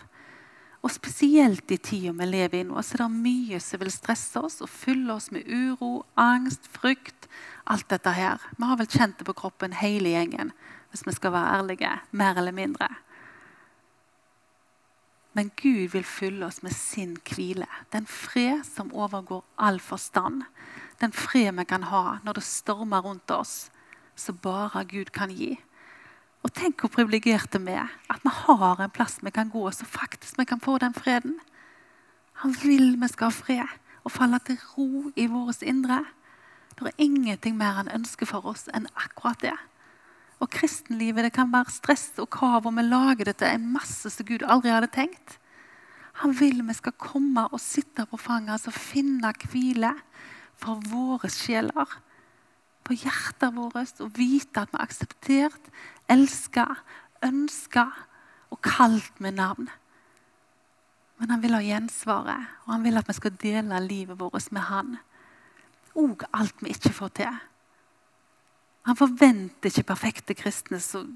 Og 0.83 0.91
Spesielt 0.91 1.71
i 1.71 1.77
tida 1.77 2.11
vi 2.17 2.27
lever 2.27 2.59
i 2.59 2.63
nå, 2.67 2.81
så 2.83 2.97
er 2.97 3.03
det 3.05 3.21
mye 3.23 3.59
som 3.63 3.79
vil 3.79 3.93
stresse 3.93 4.41
oss 4.41 4.59
og 4.65 4.69
fylle 4.73 5.13
oss 5.13 5.29
med 5.31 5.47
uro, 5.47 6.03
angst, 6.19 6.67
frykt. 6.67 7.29
Alt 7.71 7.87
dette 7.93 8.11
her. 8.11 8.43
Vi 8.57 8.67
har 8.67 8.79
vel 8.81 8.91
kjent 8.91 9.21
det 9.21 9.29
på 9.29 9.37
kroppen 9.37 9.77
hele 9.77 10.11
gjengen, 10.11 10.51
hvis 10.91 11.05
vi 11.07 11.15
skal 11.15 11.31
være 11.37 11.61
ærlige. 11.61 11.93
Mer 12.11 12.35
eller 12.41 12.51
mindre. 12.57 12.89
Men 15.33 15.51
Gud 15.55 15.93
vil 15.93 16.03
fylle 16.03 16.45
oss 16.45 16.59
med 16.63 16.73
sin 16.75 17.15
hvile. 17.29 17.67
Den 17.93 18.05
fred 18.05 18.65
som 18.67 18.91
overgår 18.93 19.43
all 19.57 19.79
forstand. 19.79 20.43
Den 21.01 21.11
fred 21.11 21.55
vi 21.55 21.65
kan 21.65 21.83
ha 21.87 22.17
når 22.23 22.39
det 22.39 22.43
stormer 22.43 23.01
rundt 23.01 23.31
oss, 23.31 23.71
som 24.15 24.37
bare 24.37 24.83
Gud 24.85 25.13
kan 25.15 25.31
gi. 25.31 25.55
Og 26.43 26.53
tenk 26.53 26.81
hvor 26.81 26.91
privilegerte 26.91 27.61
vi 27.63 27.77
er. 27.77 27.89
At 28.09 28.23
vi 28.25 28.33
har 28.33 28.81
en 28.81 28.93
plass 28.93 29.19
vi 29.21 29.31
kan 29.31 29.49
gå, 29.49 29.63
så 29.71 29.85
faktisk 29.85 30.39
vi 30.39 30.45
kan 30.45 30.59
få 30.59 30.77
den 30.77 30.93
freden. 30.93 31.39
Han 32.43 32.55
vil 32.63 32.97
vi 33.01 33.07
skal 33.07 33.29
ha 33.29 33.35
fred 33.35 33.77
og 34.03 34.11
falle 34.11 34.39
til 34.45 34.57
ro 34.73 35.11
i 35.15 35.27
vårt 35.29 35.61
indre. 35.61 36.03
Det 36.75 36.87
er 36.87 37.03
ingenting 37.03 37.57
mer 37.57 37.77
han 37.77 37.91
ønsker 37.93 38.25
for 38.25 38.45
oss 38.49 38.65
enn 38.73 38.87
akkurat 38.97 39.41
det. 39.41 39.57
Og 40.41 40.49
kristenlivet 40.49 41.27
det 41.27 41.35
kan 41.35 41.51
være 41.53 41.73
stress 41.73 42.09
og 42.21 42.29
krav, 42.33 42.65
og 42.65 42.75
vi 42.77 42.85
lager 42.87 43.29
det 43.29 43.37
til 43.41 43.53
en 43.53 43.67
masse 43.75 44.09
som 44.09 44.25
Gud 44.25 44.45
aldri 44.47 44.73
hadde 44.73 44.89
tenkt. 44.93 45.37
Han 46.21 46.33
vil 46.37 46.63
vi 46.65 46.73
skal 46.75 46.97
komme 46.97 47.45
og 47.47 47.61
sitte 47.61 48.07
på 48.09 48.17
fanget 48.19 48.65
og 48.67 48.75
finne 48.75 49.31
hvile 49.45 49.93
for 50.61 50.81
våre 50.91 51.29
sjeler, 51.31 51.99
på 52.81 52.97
hjertet 52.97 53.53
vårt, 53.53 54.01
og 54.01 54.17
vite 54.17 54.63
at 54.63 54.73
vi 54.73 54.79
er 54.79 54.85
akseptert, 54.87 55.69
elsket, 56.09 56.81
ønska 57.25 57.85
og 58.51 58.61
kalt 58.65 59.21
med 59.21 59.37
navn. 59.37 59.69
Men 61.21 61.35
han 61.35 61.43
vil 61.43 61.53
ha 61.53 61.61
gjensvaret, 61.61 62.49
og 62.65 62.73
han 62.73 62.85
vil 62.85 62.97
at 62.97 63.07
vi 63.07 63.13
skal 63.13 63.37
dele 63.37 63.79
livet 63.85 64.17
vårt 64.19 64.49
med 64.51 64.65
han. 64.65 64.95
Og 65.93 66.25
alt 66.33 66.63
vi 66.65 66.73
ikke 66.73 66.93
får 66.97 67.13
til. 67.21 67.41
Han 68.89 68.97
forventer 68.97 69.69
ikke 69.69 69.91
perfekte 69.91 70.35
kristne 70.37 70.79
som 70.81 71.09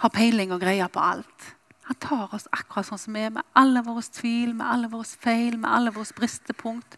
har 0.00 0.12
peiling 0.14 0.52
og 0.54 0.62
greier 0.62 0.90
på 0.92 1.02
alt. 1.02 1.48
Han 1.90 1.98
tar 1.98 2.34
oss 2.36 2.46
akkurat 2.54 2.86
sånn 2.86 3.00
som 3.02 3.16
vi 3.16 3.24
er, 3.26 3.32
med 3.34 3.46
alle 3.58 3.82
våre 3.82 4.04
tvil, 4.06 4.54
med 4.54 4.66
alle 4.66 4.90
våre 4.92 5.08
feil, 5.10 5.56
med 5.58 5.70
alle 5.74 5.90
våre 5.94 6.14
bristepunkt. 6.14 6.94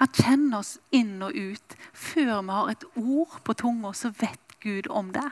Han 0.00 0.12
kjenner 0.16 0.62
oss 0.62 0.78
inn 0.96 1.18
og 1.20 1.36
ut. 1.36 1.76
Før 1.92 2.40
vi 2.40 2.56
har 2.56 2.70
et 2.72 2.86
ord 2.96 3.36
på 3.44 3.56
tunga, 3.60 3.92
så 3.92 4.08
vet 4.16 4.56
Gud 4.64 4.88
om 4.88 5.12
det. 5.12 5.28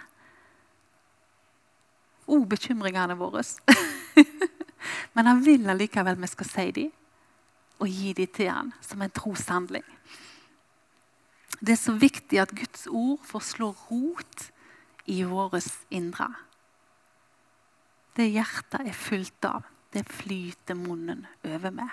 O 2.29 2.43
bekymringene 2.45 3.17
våre. 3.17 3.41
Men 5.17 5.31
han 5.33 5.41
vil 5.45 5.65
allikevel 5.73 6.21
vi 6.21 6.29
skal 6.29 6.51
si 6.53 6.67
dem 6.77 6.93
og 7.79 7.89
gi 7.89 8.13
dem 8.19 8.33
til 8.35 8.53
han 8.53 8.75
som 8.85 9.01
en 9.01 9.15
troshandling. 9.15 9.87
Det 11.59 11.75
er 11.75 11.81
så 11.81 11.95
viktig 11.99 12.39
at 12.41 12.55
Guds 12.55 12.87
ord 12.87 13.23
får 13.27 13.45
slå 13.47 13.73
rot 13.89 14.45
i 15.11 15.23
vårt 15.27 15.67
indre. 15.91 16.29
Det 18.19 18.29
hjertet 18.31 18.87
er 18.87 18.99
fullt 18.99 19.47
av, 19.47 19.67
det 19.95 20.05
flyter 20.11 20.79
munnen 20.79 21.25
over 21.47 21.75
med. 21.75 21.91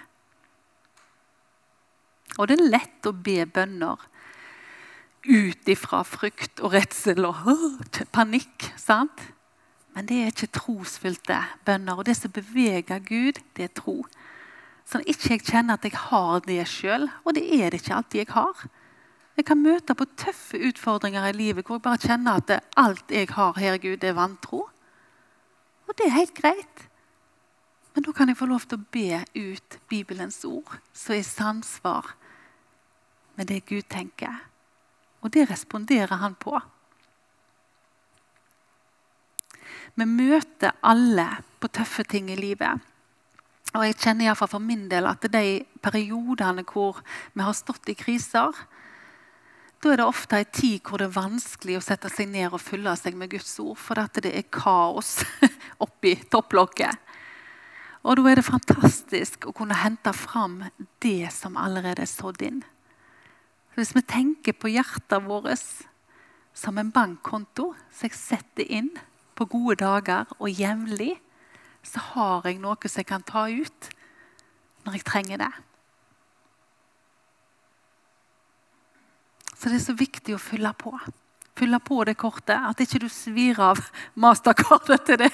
Og 2.36 2.50
det 2.50 2.58
er 2.58 2.68
lett 2.68 3.08
å 3.08 3.14
be 3.14 3.46
bønner 3.46 4.02
ut 5.26 5.70
ifra 5.72 6.04
frykt 6.06 6.62
og 6.62 6.76
redsel 6.76 7.26
og 7.26 7.46
panikk. 8.14 8.72
sant? 8.78 9.32
Men 9.96 10.10
det 10.10 10.18
er 10.22 10.34
ikke 10.34 10.52
trosfylte 10.60 11.40
bønner. 11.66 11.98
Og 11.98 12.06
det 12.06 12.18
som 12.20 12.34
beveger 12.36 13.00
Gud, 13.00 13.40
det 13.56 13.70
er 13.70 13.76
tro. 13.78 14.04
Sånn 14.86 15.06
ikke 15.08 15.38
jeg 15.38 15.46
kjenner 15.48 15.80
at 15.80 15.86
jeg 15.88 15.96
har 15.98 16.44
det 16.46 16.60
sjøl, 16.70 17.08
og 17.24 17.38
det 17.38 17.46
er 17.48 17.72
det 17.72 17.82
ikke 17.82 17.96
alltid 17.96 18.26
jeg 18.26 18.34
har. 18.36 18.66
Jeg 19.36 19.46
kan 19.50 19.60
møte 19.60 19.96
på 19.98 20.08
tøffe 20.16 20.60
utfordringer 20.70 21.28
i 21.28 21.36
livet 21.36 21.68
hvor 21.68 21.80
jeg 21.80 21.86
bare 21.88 22.00
kjenner 22.00 22.40
at 22.40 22.54
alt 22.80 23.12
jeg 23.12 23.34
har 23.36 23.58
her, 23.60 23.78
Gud, 23.84 24.04
er 24.04 24.16
vantro. 24.16 24.62
Og 25.88 25.98
det 25.98 26.08
er 26.08 26.16
helt 26.16 26.38
greit. 26.38 26.86
Men 27.96 28.04
da 28.04 28.12
kan 28.16 28.32
jeg 28.32 28.40
få 28.40 28.48
lov 28.48 28.64
til 28.64 28.80
å 28.80 28.88
be 28.92 29.22
ut 29.36 29.78
Bibelens 29.92 30.42
ord, 30.48 30.78
som 30.94 31.16
er 31.16 31.28
samsvar 31.28 32.16
med 33.36 33.52
det 33.52 33.66
Gud 33.68 33.88
tenker. 33.92 34.40
Og 35.24 35.34
det 35.36 35.50
responderer 35.50 36.20
han 36.20 36.36
på. 36.40 36.56
Vi 39.96 40.08
møter 40.08 40.76
alle 40.84 41.28
på 41.60 41.72
tøffe 41.72 42.04
ting 42.04 42.32
i 42.32 42.40
livet. 42.40 42.84
Og 43.76 43.84
jeg 43.84 43.98
kjenner 44.00 44.30
iallfall 44.30 44.52
for 44.52 44.64
min 44.64 44.88
del 44.92 45.08
at 45.08 45.28
de 45.32 45.64
periodene 45.84 46.64
hvor 46.68 47.02
vi 47.34 47.44
har 47.44 47.56
stått 47.56 47.92
i 47.92 47.96
kriser, 48.00 48.56
da 49.84 49.92
er 49.92 50.00
det 50.00 50.08
ofte 50.08 50.40
en 50.40 50.54
tid 50.56 50.82
hvor 50.86 51.02
det 51.02 51.10
er 51.10 51.18
vanskelig 51.18 51.78
å 51.78 51.84
sette 51.84 52.10
seg 52.12 52.30
ned 52.32 52.54
og 52.54 52.64
fylle 52.64 52.94
seg 52.98 53.18
med 53.18 53.32
Guds 53.34 53.54
ord, 53.62 53.78
for 53.78 54.00
at 54.02 54.18
det 54.24 54.32
er 54.34 54.48
kaos 54.54 55.20
oppi 55.86 56.16
topplokket. 56.32 57.02
Og 58.06 58.20
da 58.20 58.30
er 58.30 58.38
det 58.38 58.46
fantastisk 58.46 59.48
å 59.50 59.54
kunne 59.56 59.78
hente 59.82 60.14
fram 60.14 60.60
det 61.02 61.32
som 61.34 61.58
allerede 61.58 62.06
er 62.06 62.10
sådd 62.10 62.44
inn. 62.46 62.62
Hvis 63.76 63.96
vi 63.98 64.06
tenker 64.08 64.56
på 64.56 64.70
hjertet 64.72 65.26
vårt 65.26 65.86
som 66.56 66.78
en 66.80 66.94
bankkonto 66.94 67.72
som 67.90 68.06
jeg 68.08 68.16
setter 68.16 68.70
inn 68.72 68.94
på 69.36 69.50
gode 69.52 69.82
dager 69.82 70.30
og 70.38 70.48
jevnlig, 70.48 71.18
så 71.86 72.02
har 72.14 72.48
jeg 72.48 72.62
noe 72.64 72.78
som 72.88 73.02
jeg 73.02 73.10
kan 73.10 73.26
ta 73.26 73.48
ut 73.50 73.90
når 74.86 75.00
jeg 75.00 75.08
trenger 75.10 75.42
det. 75.42 75.52
Så 79.56 79.72
det 79.72 79.80
er 79.80 79.86
så 79.86 79.96
viktig 79.98 80.36
å 80.36 80.42
fylle 80.42 80.72
på. 80.78 80.92
Fylle 81.56 81.80
på 81.80 82.02
det 82.08 82.18
kortet. 82.20 82.60
At 82.60 82.82
ikke 82.84 83.06
du 83.06 83.10
svir 83.12 83.60
av 83.64 83.80
mastercardet 84.26 85.08
til 85.08 85.22
det 85.24 85.32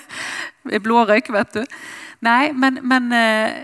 er 0.70 0.84
blårøyk, 0.84 1.32
vet 1.34 1.62
du. 1.62 1.78
Nei, 2.22 2.52
men, 2.54 2.78
men 2.86 3.10
eh, 3.18 3.62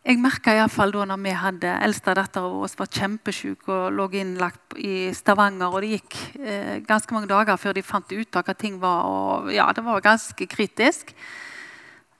jeg 0.00 0.16
merka 0.16 0.54
iallfall 0.56 0.94
da 0.94 1.04
når 1.10 1.18
vi 1.20 1.32
hadde 1.36 1.72
eldste 1.84 2.14
datter 2.16 2.46
av 2.46 2.62
oss 2.64 2.78
var 2.78 2.88
kjempesjuk 2.88 3.68
og 3.68 3.90
lå 3.92 4.06
innlagt 4.16 4.78
i 4.80 5.10
Stavanger, 5.12 5.68
og 5.68 5.84
det 5.84 5.98
gikk 5.98 6.16
eh, 6.40 6.78
ganske 6.88 7.12
mange 7.12 7.28
dager 7.28 7.60
før 7.60 7.76
de 7.76 7.84
fant 7.84 8.14
ut 8.16 8.38
av 8.40 8.48
hva 8.48 8.54
ting 8.56 8.80
var, 8.80 9.04
og 9.04 9.52
ja, 9.52 9.68
det 9.76 9.84
var 9.84 10.00
ganske 10.04 10.48
kritisk. 10.48 11.12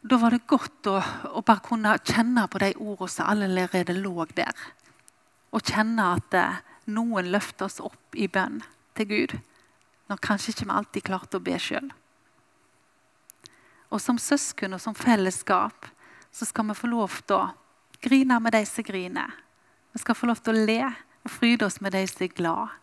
Da 0.05 0.21
var 0.21 0.37
det 0.37 0.45
godt 0.49 0.93
å, 0.93 0.99
å 1.33 1.41
bare 1.41 1.65
kunne 1.65 1.97
kjenne 2.05 2.45
på 2.53 2.61
de 2.61 2.75
ordene 2.77 3.15
som 3.17 3.33
allerede 3.33 3.97
lå 3.97 4.29
der. 4.37 4.69
Og 5.57 5.65
kjenne 5.65 6.13
at 6.19 6.37
eh, 6.37 6.61
noen 6.91 7.31
løfter 7.33 7.69
oss 7.69 7.81
opp 7.83 8.17
i 8.19 8.29
bønn 8.31 8.61
til 8.99 9.09
Gud, 9.11 9.37
når 10.11 10.23
kanskje 10.25 10.55
ikke 10.55 10.67
vi 10.67 10.77
alltid 10.77 11.07
klarte 11.07 11.39
å 11.39 11.45
be 11.45 11.57
sjøl. 11.61 11.91
Og 13.91 14.03
som 14.03 14.19
søsken 14.23 14.75
og 14.77 14.83
som 14.83 14.95
fellesskap 14.95 15.89
så 16.31 16.47
skal 16.47 16.69
vi 16.69 16.79
få 16.79 16.91
lov 16.91 17.21
til 17.25 17.41
å 17.41 17.51
grine 18.03 18.39
med 18.43 18.55
de 18.55 18.63
som 18.69 18.87
griner. 18.87 19.33
Vi 19.93 20.03
skal 20.03 20.15
få 20.15 20.31
lov 20.31 20.43
til 20.43 20.55
å 20.55 20.67
le 20.67 20.83
og 21.25 21.33
fryde 21.35 21.67
oss 21.67 21.81
med 21.83 21.95
de 21.97 22.05
som 22.09 22.25
er 22.25 22.35
glad. 22.35 22.77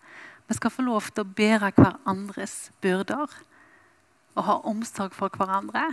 Vi 0.48 0.58
skal 0.58 0.72
få 0.72 0.84
lov 0.88 1.08
til 1.12 1.24
å 1.24 1.36
bære 1.38 1.72
hverandres 1.76 2.70
byrder 2.84 3.32
og 4.38 4.44
ha 4.46 4.60
omsorg 4.70 5.16
for 5.18 5.34
hverandre. 5.34 5.90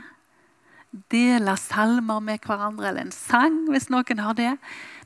Dele 1.11 1.57
salmer 1.59 2.21
med 2.23 2.45
hverandre, 2.47 2.89
eller 2.89 3.09
en 3.09 3.15
sang, 3.15 3.65
hvis 3.73 3.89
noen 3.91 4.21
har 4.23 4.37
det. 4.39 4.53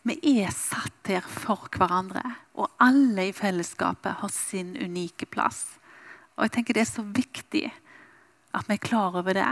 Vi 0.05 0.19
er 0.43 0.53
satt 0.53 1.09
her 1.09 1.25
for 1.25 1.71
hverandre, 1.73 2.21
og 2.61 2.69
alle 2.83 3.31
i 3.31 3.37
fellesskapet 3.37 4.21
har 4.21 4.33
sin 4.33 4.75
unike 4.77 5.29
plass. 5.33 5.79
Og 6.37 6.45
jeg 6.45 6.55
tenker 6.59 6.77
Det 6.77 6.85
er 6.85 6.93
så 6.93 7.03
viktig 7.03 7.65
at 8.55 8.69
vi 8.69 8.77
er 8.77 8.85
klar 8.85 9.17
over 9.17 9.35
det. 9.37 9.49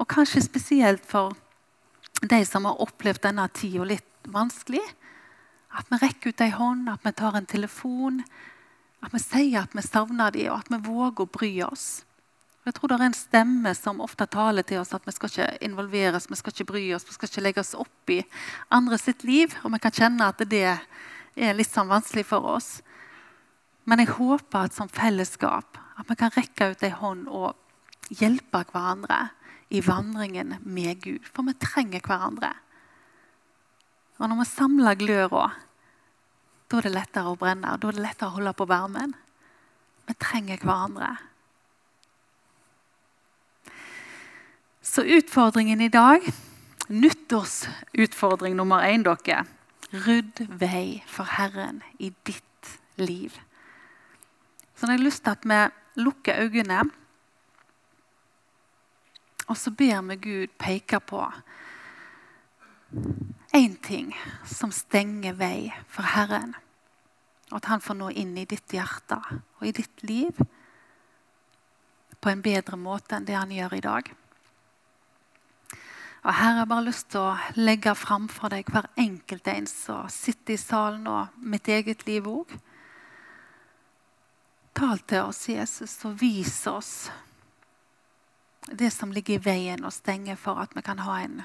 Og 0.00 0.08
kanskje 0.08 0.44
spesielt 0.44 1.04
for 1.06 1.34
de 2.20 2.44
som 2.44 2.68
har 2.68 2.80
opplevd 2.80 3.24
denne 3.24 3.48
tida 3.56 3.84
litt 3.84 4.28
vanskelig. 4.28 4.84
At 5.76 5.88
vi 5.88 6.00
rekker 6.02 6.32
ut 6.32 6.44
ei 6.44 6.52
hånd, 6.52 6.88
at 6.88 7.04
vi 7.04 7.12
tar 7.16 7.36
en 7.36 7.48
telefon. 7.48 8.22
At 9.00 9.12
vi 9.14 9.20
sier 9.22 9.64
at 9.64 9.76
vi 9.76 9.84
savner 9.84 10.32
dem, 10.34 10.52
og 10.52 10.60
at 10.60 10.72
vi 10.72 10.80
våger 10.88 11.24
å 11.24 11.32
bry 11.32 11.52
oss. 11.64 12.02
Jeg 12.68 12.76
tror 12.76 12.90
det 12.92 12.96
er 12.98 13.06
en 13.06 13.16
stemme 13.16 13.70
som 13.72 14.02
ofte 14.04 14.26
taler 14.28 14.66
til 14.68 14.82
oss 14.82 14.92
at 14.92 15.06
vi 15.08 15.14
skal 15.16 15.30
ikke 15.32 15.64
involveres, 15.64 16.28
vi 16.28 16.36
skal 16.36 16.52
ikke 16.52 16.68
bry 16.68 16.82
oss, 16.92 17.06
vi 17.08 17.16
skal 17.16 17.30
ikke 17.30 17.44
legge 17.46 17.62
oss 17.62 17.72
opp 17.78 18.12
i 18.12 18.20
andre 18.76 18.98
sitt 19.00 19.24
liv. 19.24 19.54
Og 19.64 19.72
vi 19.72 19.80
kan 19.80 19.96
kjenne 19.96 20.28
at 20.28 20.44
det 20.50 20.66
er 20.68 21.56
litt 21.56 21.72
sånn 21.72 21.88
vanskelig 21.88 22.26
for 22.28 22.44
oss. 22.58 22.68
Men 23.88 24.02
jeg 24.02 24.12
håper 24.18 24.68
at 24.68 24.76
som 24.76 24.92
fellesskap 24.92 25.80
at 25.96 26.08
vi 26.08 26.18
kan 26.20 26.34
rekke 26.36 26.72
ut 26.74 26.84
ei 26.84 26.92
hånd 26.92 27.30
og 27.32 27.56
hjelpe 28.20 28.62
hverandre 28.68 29.30
i 29.72 29.80
vandringen 29.86 30.58
med 30.60 31.00
Gud. 31.00 31.24
For 31.24 31.48
vi 31.48 31.56
trenger 31.62 32.04
hverandre. 32.04 32.52
Og 34.20 34.28
når 34.28 34.42
vi 34.42 34.48
samler 34.50 35.00
gløra, 35.00 35.48
da 36.68 36.78
er 36.78 36.86
det 36.86 36.92
lettere 36.92 37.32
å 37.32 37.40
brenne. 37.40 37.72
Da 37.80 37.88
er 37.88 37.96
det 37.96 38.04
lettere 38.04 38.28
å 38.28 38.36
holde 38.36 38.52
på 38.58 38.68
varmen. 38.68 39.16
Vi 40.06 40.16
trenger 40.20 40.60
hverandre. 40.60 41.14
Så 44.90 45.02
utfordringen 45.02 45.80
i 45.80 45.88
dag 45.88 46.32
Nyttårsutfordring 46.88 48.56
nummer 48.56 48.82
én, 48.82 49.04
dere. 49.06 49.44
Rydd 49.94 50.40
vei 50.58 51.04
for 51.06 51.28
Herren 51.30 51.78
i 52.02 52.08
ditt 52.26 52.70
liv. 52.98 53.36
Så 54.74 54.88
jeg 54.88 54.98
har 54.98 55.04
lyst 55.04 55.22
til 55.22 55.36
at 55.36 55.46
vi 55.46 56.02
lukker 56.02 56.42
øynene, 56.42 56.80
og 59.46 59.56
så 59.56 59.70
ber 59.70 60.02
vi 60.08 60.16
Gud 60.16 60.58
peke 60.58 60.98
på 61.00 61.22
én 63.54 63.76
ting 63.86 64.10
som 64.42 64.74
stenger 64.74 65.38
vei 65.38 65.70
for 65.86 66.02
Herren. 66.02 66.56
Og 67.52 67.60
at 67.62 67.70
han 67.70 67.84
får 67.84 67.94
nå 67.94 68.10
inn 68.10 68.34
i 68.38 68.48
ditt 68.50 68.74
hjerte 68.74 69.20
og 69.38 69.68
i 69.68 69.70
ditt 69.70 70.02
liv 70.02 70.34
på 72.20 72.34
en 72.34 72.42
bedre 72.42 72.74
måte 72.76 73.14
enn 73.14 73.30
det 73.30 73.38
han 73.38 73.54
gjør 73.54 73.78
i 73.78 73.86
dag. 73.86 74.10
Og 76.22 76.34
Her 76.34 76.52
har 76.52 76.58
jeg 76.58 76.68
bare 76.68 76.84
lyst 76.84 77.08
til 77.10 77.20
å 77.20 77.38
legge 77.56 77.94
fram 77.96 78.28
for 78.28 78.52
deg 78.52 78.68
hver 78.68 78.90
enkelt 79.00 79.48
en 79.48 79.66
som 79.66 80.08
sitter 80.12 80.54
i 80.54 80.60
salen, 80.60 81.06
og 81.06 81.32
mitt 81.40 81.68
eget 81.68 82.04
liv 82.06 82.28
òg. 82.28 82.52
Tal 84.76 85.00
til 85.08 85.30
oss, 85.30 85.48
Jesus, 85.48 85.96
og 86.04 86.20
vis 86.20 86.66
oss 86.68 87.10
det 88.70 88.90
som 88.90 89.12
ligger 89.12 89.38
i 89.38 89.44
veien 89.44 89.84
og 89.84 89.94
stenger 89.94 90.36
for 90.38 90.60
at 90.62 90.76
vi 90.76 90.82
kan 90.84 91.00
ha 91.02 91.16
en 91.24 91.40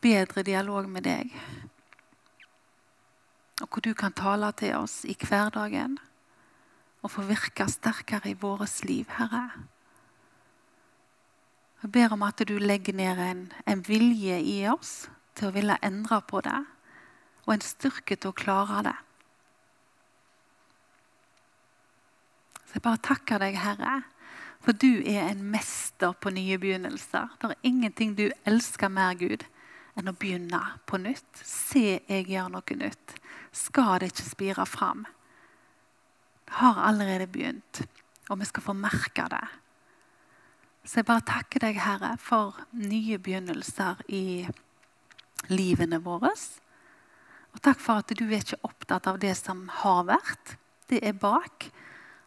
bedre 0.00 0.44
dialog 0.46 0.88
med 0.88 1.04
deg. 1.04 1.34
Og 3.60 3.68
hvor 3.68 3.84
du 3.84 3.92
kan 3.94 4.14
tale 4.16 4.52
til 4.56 4.78
oss 4.78 5.02
i 5.04 5.16
hverdagen 5.20 5.98
og 7.02 7.12
få 7.12 7.26
virke 7.28 7.66
sterkere 7.68 8.30
i 8.30 8.38
vårt 8.40 8.84
liv, 8.84 9.08
Herre. 9.18 9.50
Jeg 11.80 11.92
ber 11.92 12.12
om 12.12 12.22
at 12.26 12.42
du 12.44 12.58
legger 12.60 12.92
ned 12.92 13.20
en, 13.24 13.46
en 13.64 13.82
vilje 13.86 14.36
i 14.44 14.56
oss 14.68 15.08
til 15.38 15.48
å 15.48 15.54
ville 15.54 15.78
endre 15.84 16.18
på 16.28 16.42
det, 16.44 16.58
og 17.46 17.54
en 17.54 17.64
styrke 17.64 18.18
til 18.20 18.32
å 18.32 18.36
klare 18.36 18.82
det. 18.90 18.96
Så 22.66 22.76
jeg 22.76 22.84
bare 22.84 23.02
takker 23.02 23.40
deg, 23.42 23.56
Herre, 23.58 24.02
for 24.60 24.76
du 24.76 25.00
er 25.08 25.30
en 25.30 25.40
mester 25.50 26.12
på 26.20 26.30
nye 26.36 26.58
begynnelser. 26.60 27.32
Det 27.40 27.48
er 27.48 27.64
ingenting 27.66 28.12
du 28.18 28.28
elsker 28.46 28.92
mer, 28.92 29.16
Gud, 29.18 29.46
enn 29.96 30.12
å 30.12 30.14
begynne 30.14 30.60
på 30.86 31.00
nytt. 31.00 31.40
Se, 31.40 31.96
jeg 32.04 32.28
gjør 32.28 32.52
noe 32.52 32.76
nytt. 32.78 33.16
Skal 33.56 33.96
det 34.02 34.12
ikke 34.12 34.28
spire 34.28 34.68
fram? 34.68 35.06
Det 36.44 36.60
har 36.60 36.84
allerede 36.84 37.26
begynt, 37.32 37.82
og 38.28 38.38
vi 38.38 38.46
skal 38.52 38.68
få 38.68 38.76
merke 38.76 39.24
det. 39.32 39.42
Så 40.90 40.98
jeg 40.98 41.06
bare 41.06 41.22
takker 41.22 41.62
deg, 41.62 41.76
Herre, 41.78 42.16
for 42.18 42.56
nye 42.74 43.14
begynnelser 43.22 44.00
i 44.10 44.42
livene 45.46 46.00
våre. 46.02 46.32
Og 47.54 47.60
takk 47.62 47.78
for 47.78 48.02
at 48.02 48.10
du 48.10 48.24
er 48.26 48.40
ikke 48.40 48.58
opptatt 48.66 49.04
av 49.06 49.20
det 49.22 49.36
som 49.38 49.68
har 49.84 50.08
vært. 50.08 50.56
Det 50.90 50.98
er 51.06 51.14
bak. 51.14 51.68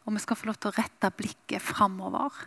Og 0.08 0.16
vi 0.16 0.22
skal 0.24 0.40
få 0.40 0.48
lov 0.48 0.62
til 0.64 0.72
å 0.72 0.78
rette 0.78 1.10
blikket 1.12 1.60
framover. 1.60 2.38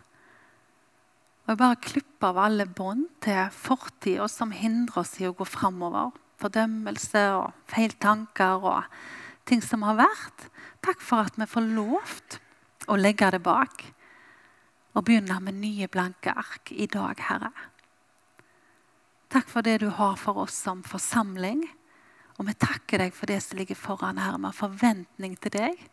Og 1.45 1.51
jeg 1.53 1.59
bare 1.61 1.77
klipper 1.85 2.31
av 2.31 2.39
alle 2.47 2.65
bånd 2.65 3.05
til 3.21 3.53
fortida 3.53 4.25
som 4.25 4.55
hindrer 4.57 5.03
oss 5.03 5.13
i 5.21 5.27
å 5.29 5.35
gå 5.37 5.45
framover. 5.45 6.15
Fordømmelse 6.41 7.23
og 7.35 7.53
feil 7.69 7.93
tanker 8.01 8.65
og 8.65 8.97
ting 9.45 9.61
som 9.61 9.85
har 9.85 10.01
vært. 10.01 10.49
Takk 10.81 10.97
for 10.97 11.29
at 11.29 11.37
vi 11.37 11.45
får 11.53 11.69
lov 11.77 12.17
å 12.89 12.97
legge 12.97 13.29
det 13.37 13.43
bak 13.45 13.85
og 14.97 15.05
begynne 15.05 15.37
med 15.45 15.59
nye 15.61 15.87
blanke 15.91 16.33
ark 16.33 16.71
i 16.73 16.87
dag, 16.89 17.19
Herre. 17.29 17.51
Takk 19.29 19.51
for 19.51 19.61
det 19.61 19.81
du 19.83 19.91
har 19.93 20.15
for 20.17 20.39
oss 20.47 20.55
som 20.57 20.81
forsamling. 20.87 21.61
Og 22.37 22.47
vi 22.47 22.53
takker 22.57 23.01
deg 23.01 23.13
for 23.13 23.29
det 23.29 23.37
som 23.43 23.59
ligger 23.59 23.77
foran, 23.77 24.17
Herre, 24.21 24.41
med 24.41 24.57
forventning 24.57 25.37
til 25.41 25.53
deg 25.57 25.87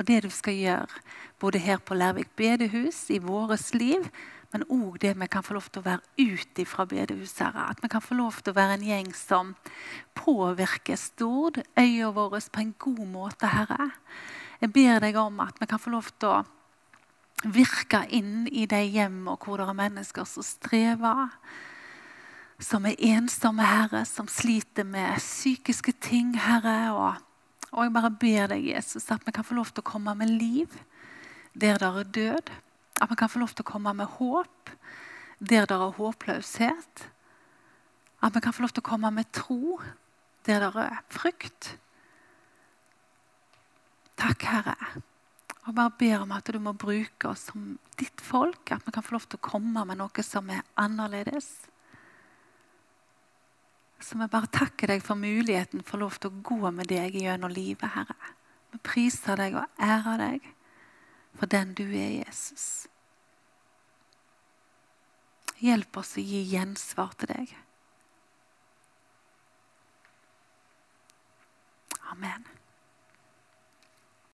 og 0.00 0.06
det 0.08 0.22
du 0.24 0.30
skal 0.32 0.56
gjøre, 0.56 1.00
både 1.36 1.60
her 1.60 1.80
på 1.84 1.92
Lærvik 1.92 2.30
bedehus, 2.36 3.10
i 3.12 3.18
vårt 3.20 3.74
liv, 3.76 4.06
men 4.50 4.64
òg 4.72 4.96
det 5.02 5.12
vi 5.20 5.26
kan 5.28 5.44
få 5.44 5.58
lov 5.58 5.66
til 5.68 5.82
å 5.82 5.88
være 5.90 6.32
ute 6.32 6.64
fra 6.64 6.86
bedehuset. 6.88 7.42
Herre. 7.44 7.66
At 7.74 7.82
vi 7.84 7.90
kan 7.92 8.00
få 8.00 8.16
lov 8.16 8.38
til 8.40 8.54
å 8.54 8.56
være 8.56 8.78
en 8.78 8.86
gjeng 8.86 9.10
som 9.14 9.52
påvirker 10.16 10.96
Stord, 10.96 11.60
øya 11.76 12.08
våre, 12.16 12.40
på 12.40 12.64
en 12.64 12.72
god 12.80 13.04
måte, 13.12 13.50
Herre. 13.52 13.90
Jeg 14.62 14.72
ber 14.72 15.04
deg 15.04 15.20
om 15.20 15.44
at 15.44 15.60
vi 15.60 15.68
kan 15.68 15.82
få 15.82 15.92
lov 15.92 16.08
til 16.16 16.32
å 16.32 16.40
virke 17.44 18.02
inn 18.12 18.46
i 18.48 18.66
de 18.68 18.82
hjemmene 18.84 19.38
hvor 19.40 19.60
det 19.60 19.68
er 19.68 19.78
mennesker 19.78 20.28
som 20.28 20.44
strever. 20.44 21.32
Som 22.60 22.84
er 22.84 22.98
ensomme, 23.14 23.64
Herre, 23.64 24.04
som 24.04 24.28
sliter 24.28 24.84
med 24.84 25.16
psykiske 25.16 25.94
ting, 26.04 26.34
Herre. 26.36 26.92
og 26.92 27.26
og 27.70 27.84
jeg 27.86 27.92
bare 27.94 28.10
ber 28.10 28.50
deg, 28.50 28.64
Jesus, 28.72 29.06
at 29.14 29.22
vi 29.26 29.32
kan 29.34 29.46
få 29.46 29.54
lov 29.54 29.70
til 29.70 29.84
å 29.84 29.90
komme 29.92 30.14
med 30.18 30.30
liv 30.30 30.72
der 31.54 31.78
det 31.78 31.86
er 31.86 32.10
død. 32.16 32.50
At 33.00 33.10
vi 33.10 33.18
kan 33.18 33.30
få 33.30 33.42
lov 33.42 33.54
til 33.54 33.64
å 33.64 33.70
komme 33.70 33.94
med 33.94 34.10
håp 34.18 34.72
der 35.38 35.66
det 35.70 35.76
er 35.76 35.94
håpløshet. 35.96 37.04
At 38.20 38.34
vi 38.34 38.42
kan 38.42 38.52
få 38.52 38.66
lov 38.66 38.74
til 38.74 38.82
å 38.82 38.90
komme 38.90 39.12
med 39.14 39.30
tro 39.32 39.78
der 40.46 40.66
det 40.66 40.82
er 40.88 40.98
frykt. 41.14 41.76
Takk, 44.18 44.42
Herre. 44.50 44.76
Og 45.68 45.74
bare 45.76 45.92
ber 45.98 46.22
om 46.24 46.32
at 46.32 46.48
du 46.48 46.58
må 46.62 46.72
bruke 46.72 47.28
oss 47.28 47.50
som 47.50 47.74
ditt 48.00 48.22
folk. 48.24 48.72
At 48.72 48.86
vi 48.86 48.94
kan 48.94 49.04
få 49.04 49.16
lov 49.18 49.26
til 49.28 49.40
å 49.40 49.48
komme 49.50 49.84
med 49.88 50.00
noe 50.00 50.24
som 50.24 50.48
er 50.52 50.64
annerledes. 50.80 51.50
Så 54.00 54.16
vi 54.16 54.28
bare 54.32 54.48
takker 54.48 54.94
deg 54.94 55.02
for 55.04 55.20
muligheten 55.20 55.84
for 55.84 56.00
lov 56.00 56.16
til 56.16 56.32
å 56.32 56.42
gå 56.44 56.70
med 56.72 56.88
deg 56.88 57.18
gjennom 57.20 57.52
livet, 57.52 57.92
Herre. 57.92 58.32
Vi 58.72 58.80
priser 58.86 59.36
deg 59.36 59.58
og 59.60 59.82
ærer 59.82 60.22
deg 60.22 60.46
for 61.36 61.50
den 61.50 61.74
du 61.76 61.84
er, 61.84 62.22
Jesus. 62.22 62.86
Hjelp 65.60 66.00
oss 66.00 66.14
å 66.16 66.24
gi 66.24 66.40
gjensvar 66.54 67.12
til 67.20 67.34
deg. 67.34 67.52
Amen. 72.10 72.48